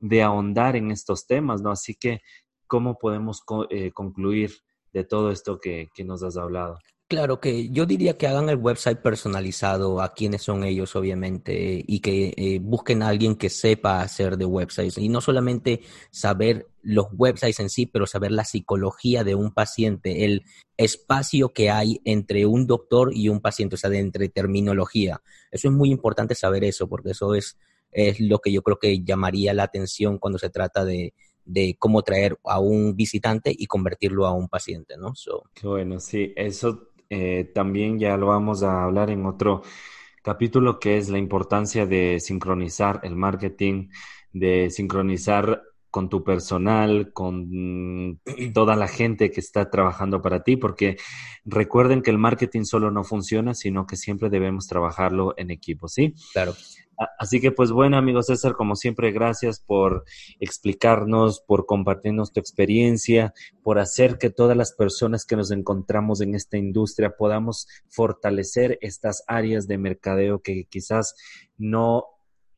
de 0.08 0.22
ahondar 0.22 0.76
en 0.76 0.90
estos 0.90 1.26
temas, 1.26 1.62
¿no? 1.62 1.70
Así 1.70 1.94
que, 1.94 2.20
¿cómo 2.66 2.98
podemos 2.98 3.42
eh, 3.70 3.92
concluir 3.92 4.52
de 4.92 5.04
todo 5.04 5.30
esto 5.30 5.58
que, 5.60 5.88
que, 5.94 6.04
nos 6.04 6.22
has 6.22 6.36
hablado? 6.36 6.78
Claro 7.08 7.40
que 7.40 7.68
yo 7.68 7.86
diría 7.86 8.18
que 8.18 8.26
hagan 8.26 8.48
el 8.48 8.56
website 8.56 8.98
personalizado 8.98 10.02
a 10.02 10.12
quienes 10.12 10.42
son 10.42 10.64
ellos, 10.64 10.96
obviamente, 10.96 11.84
y 11.86 12.00
que 12.00 12.34
eh, 12.36 12.58
busquen 12.60 13.00
a 13.04 13.08
alguien 13.08 13.36
que 13.36 13.48
sepa 13.48 14.00
hacer 14.00 14.36
de 14.36 14.44
websites. 14.44 14.98
Y 14.98 15.08
no 15.08 15.20
solamente 15.20 15.82
saber 16.10 16.66
los 16.82 17.06
websites 17.12 17.60
en 17.60 17.70
sí, 17.70 17.86
pero 17.86 18.08
saber 18.08 18.32
la 18.32 18.44
psicología 18.44 19.22
de 19.22 19.36
un 19.36 19.52
paciente, 19.52 20.24
el 20.24 20.42
espacio 20.76 21.52
que 21.52 21.70
hay 21.70 22.00
entre 22.04 22.44
un 22.44 22.66
doctor 22.66 23.12
y 23.14 23.28
un 23.28 23.40
paciente, 23.40 23.76
o 23.76 23.78
sea, 23.78 23.90
de 23.90 24.00
entre 24.00 24.28
terminología. 24.28 25.22
Eso 25.52 25.68
es 25.68 25.74
muy 25.74 25.92
importante 25.92 26.34
saber 26.34 26.64
eso, 26.64 26.88
porque 26.88 27.10
eso 27.12 27.36
es 27.36 27.56
es 27.96 28.20
lo 28.20 28.38
que 28.40 28.52
yo 28.52 28.62
creo 28.62 28.78
que 28.78 29.02
llamaría 29.02 29.54
la 29.54 29.64
atención 29.64 30.18
cuando 30.18 30.38
se 30.38 30.50
trata 30.50 30.84
de, 30.84 31.14
de 31.44 31.76
cómo 31.78 32.02
traer 32.02 32.38
a 32.44 32.60
un 32.60 32.94
visitante 32.96 33.54
y 33.56 33.66
convertirlo 33.66 34.26
a 34.26 34.32
un 34.32 34.48
paciente, 34.48 34.96
¿no? 34.98 35.14
Qué 35.54 35.66
bueno, 35.66 36.00
sí, 36.00 36.32
eso 36.36 36.90
eh, 37.08 37.50
también 37.54 37.98
ya 37.98 38.16
lo 38.16 38.26
vamos 38.26 38.62
a 38.62 38.84
hablar 38.84 39.10
en 39.10 39.24
otro 39.26 39.62
capítulo 40.22 40.78
que 40.80 40.98
es 40.98 41.08
la 41.08 41.18
importancia 41.18 41.86
de 41.86 42.20
sincronizar 42.20 43.00
el 43.04 43.16
marketing, 43.16 43.88
de 44.32 44.70
sincronizar 44.70 45.62
con 45.96 46.10
tu 46.10 46.22
personal, 46.22 47.10
con 47.14 48.20
toda 48.52 48.76
la 48.76 48.86
gente 48.86 49.30
que 49.30 49.40
está 49.40 49.70
trabajando 49.70 50.20
para 50.20 50.42
ti, 50.42 50.58
porque 50.58 50.98
recuerden 51.46 52.02
que 52.02 52.10
el 52.10 52.18
marketing 52.18 52.64
solo 52.64 52.90
no 52.90 53.02
funciona, 53.02 53.54
sino 53.54 53.86
que 53.86 53.96
siempre 53.96 54.28
debemos 54.28 54.66
trabajarlo 54.66 55.32
en 55.38 55.50
equipo, 55.50 55.88
¿sí? 55.88 56.12
Claro. 56.34 56.52
Así 57.18 57.40
que 57.40 57.50
pues 57.50 57.70
bueno, 57.70 57.96
amigo 57.96 58.22
César, 58.22 58.56
como 58.56 58.76
siempre, 58.76 59.10
gracias 59.10 59.58
por 59.58 60.04
explicarnos, 60.38 61.40
por 61.40 61.64
compartirnos 61.64 62.30
tu 62.30 62.40
experiencia, 62.40 63.32
por 63.62 63.78
hacer 63.78 64.18
que 64.18 64.28
todas 64.28 64.54
las 64.54 64.74
personas 64.74 65.24
que 65.24 65.36
nos 65.36 65.50
encontramos 65.50 66.20
en 66.20 66.34
esta 66.34 66.58
industria 66.58 67.16
podamos 67.16 67.68
fortalecer 67.88 68.76
estas 68.82 69.24
áreas 69.28 69.66
de 69.66 69.78
mercadeo 69.78 70.42
que 70.42 70.66
quizás 70.68 71.14
no 71.56 72.04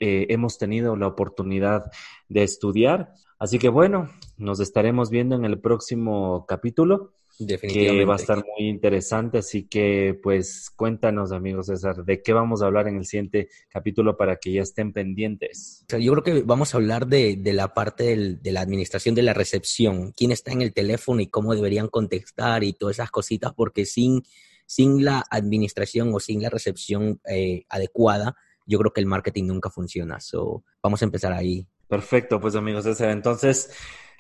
eh, 0.01 0.27
hemos 0.31 0.59
tenido 0.59 0.97
la 0.97 1.07
oportunidad 1.07 1.91
de 2.29 2.43
estudiar. 2.45 3.13
Así 3.39 3.59
que 3.59 3.69
bueno, 3.69 4.11
nos 4.37 4.61
estaremos 4.61 5.11
viendo 5.11 5.37
en 5.37 5.45
el 5.45 5.61
próximo 5.61 6.45
capítulo. 6.47 7.13
Definitivamente. 7.41 8.01
Que 8.01 8.05
va 8.05 8.15
a 8.15 8.17
estar 8.17 8.39
muy 8.39 8.69
interesante, 8.69 9.39
así 9.39 9.69
que 9.69 10.19
pues 10.21 10.71
cuéntanos 10.75 11.31
amigos 11.31 11.67
César, 11.67 12.05
de 12.05 12.21
qué 12.21 12.33
vamos 12.33 12.63
a 12.63 12.67
hablar 12.67 12.89
en 12.89 12.97
el 12.97 13.05
siguiente 13.05 13.49
capítulo 13.69 14.17
para 14.17 14.37
que 14.37 14.51
ya 14.51 14.63
estén 14.63 14.93
pendientes. 14.93 15.85
yo 15.89 16.13
creo 16.15 16.25
que 16.25 16.43
vamos 16.43 16.75
a 16.75 16.79
hablar 16.79 17.07
de, 17.07 17.37
de 17.37 17.53
la 17.53 17.75
parte 17.75 18.03
del, 18.03 18.43
de 18.43 18.51
la 18.51 18.61
administración 18.61 19.15
de 19.15 19.23
la 19.23 19.35
recepción, 19.35 20.11
quién 20.17 20.33
está 20.33 20.51
en 20.51 20.63
el 20.63 20.73
teléfono 20.73 21.21
y 21.21 21.29
cómo 21.29 21.55
deberían 21.55 21.87
contestar 21.87 22.65
y 22.65 22.73
todas 22.73 22.97
esas 22.97 23.13
cositas, 23.13 23.53
porque 23.55 23.85
sin, 23.85 24.25
sin 24.67 25.05
la 25.05 25.25
administración 25.31 26.13
o 26.13 26.19
sin 26.19 26.43
la 26.43 26.51
recepción 26.51 27.21
eh, 27.29 27.67
adecuada, 27.69 28.35
yo 28.67 28.81
creo 28.81 28.93
que 28.93 29.01
el 29.01 29.07
marketing 29.07 29.45
nunca 29.45 29.71
funciona. 29.71 30.19
So, 30.19 30.65
vamos 30.83 31.03
a 31.03 31.05
empezar 31.05 31.33
ahí. 31.33 31.69
Perfecto, 31.89 32.41
pues 32.41 32.55
amigos 32.55 32.87
entonces... 33.01 33.71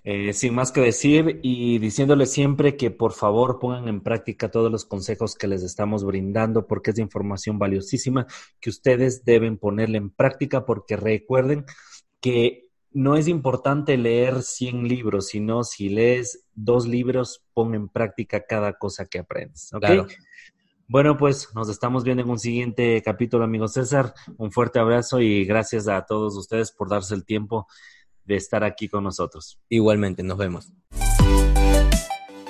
Eh, 0.04 0.32
sin 0.32 0.54
más 0.54 0.70
que 0.70 0.80
decir 0.80 1.40
y 1.42 1.78
diciéndoles 1.80 2.30
siempre 2.30 2.76
que 2.76 2.92
por 2.92 3.12
favor 3.12 3.58
pongan 3.58 3.88
en 3.88 4.00
práctica 4.00 4.48
todos 4.48 4.70
los 4.70 4.84
consejos 4.84 5.34
que 5.34 5.48
les 5.48 5.62
estamos 5.64 6.04
brindando 6.04 6.68
porque 6.68 6.92
es 6.92 6.98
información 6.98 7.58
valiosísima 7.58 8.26
que 8.60 8.70
ustedes 8.70 9.24
deben 9.24 9.58
ponerle 9.58 9.98
en 9.98 10.10
práctica 10.10 10.64
porque 10.64 10.96
recuerden 10.96 11.66
que 12.20 12.68
no 12.92 13.16
es 13.16 13.28
importante 13.28 13.96
leer 13.96 14.42
100 14.42 14.88
libros, 14.88 15.28
sino 15.28 15.62
si 15.62 15.88
lees 15.88 16.44
dos 16.54 16.86
libros, 16.86 17.44
pon 17.52 17.74
en 17.74 17.88
práctica 17.88 18.46
cada 18.46 18.72
cosa 18.74 19.06
que 19.06 19.18
aprendes. 19.18 19.70
Bueno, 20.90 21.18
pues 21.18 21.50
nos 21.54 21.68
estamos 21.68 22.02
viendo 22.02 22.22
en 22.22 22.30
un 22.30 22.38
siguiente 22.38 23.02
capítulo, 23.04 23.44
amigo 23.44 23.68
César. 23.68 24.14
Un 24.38 24.50
fuerte 24.50 24.78
abrazo 24.78 25.20
y 25.20 25.44
gracias 25.44 25.86
a 25.86 26.06
todos 26.06 26.34
ustedes 26.34 26.72
por 26.72 26.88
darse 26.88 27.14
el 27.14 27.26
tiempo 27.26 27.66
de 28.24 28.36
estar 28.36 28.64
aquí 28.64 28.88
con 28.88 29.04
nosotros. 29.04 29.60
Igualmente, 29.68 30.22
nos 30.22 30.38
vemos. 30.38 30.72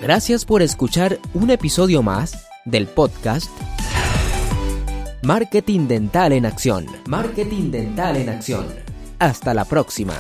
Gracias 0.01 0.45
por 0.45 0.63
escuchar 0.63 1.19
un 1.35 1.51
episodio 1.51 2.05
más 2.05 2.49
del 2.65 2.87
podcast 2.87 3.51
Marketing 5.25 5.89
Dental 5.89 6.33
en 6.33 6.47
Acción. 6.47 6.87
Marketing 7.09 7.73
Dental 7.73 8.17
en 8.19 8.29
Acción. 8.29 8.67
Hasta 9.19 9.53
la 9.53 9.65
próxima. 9.65 10.15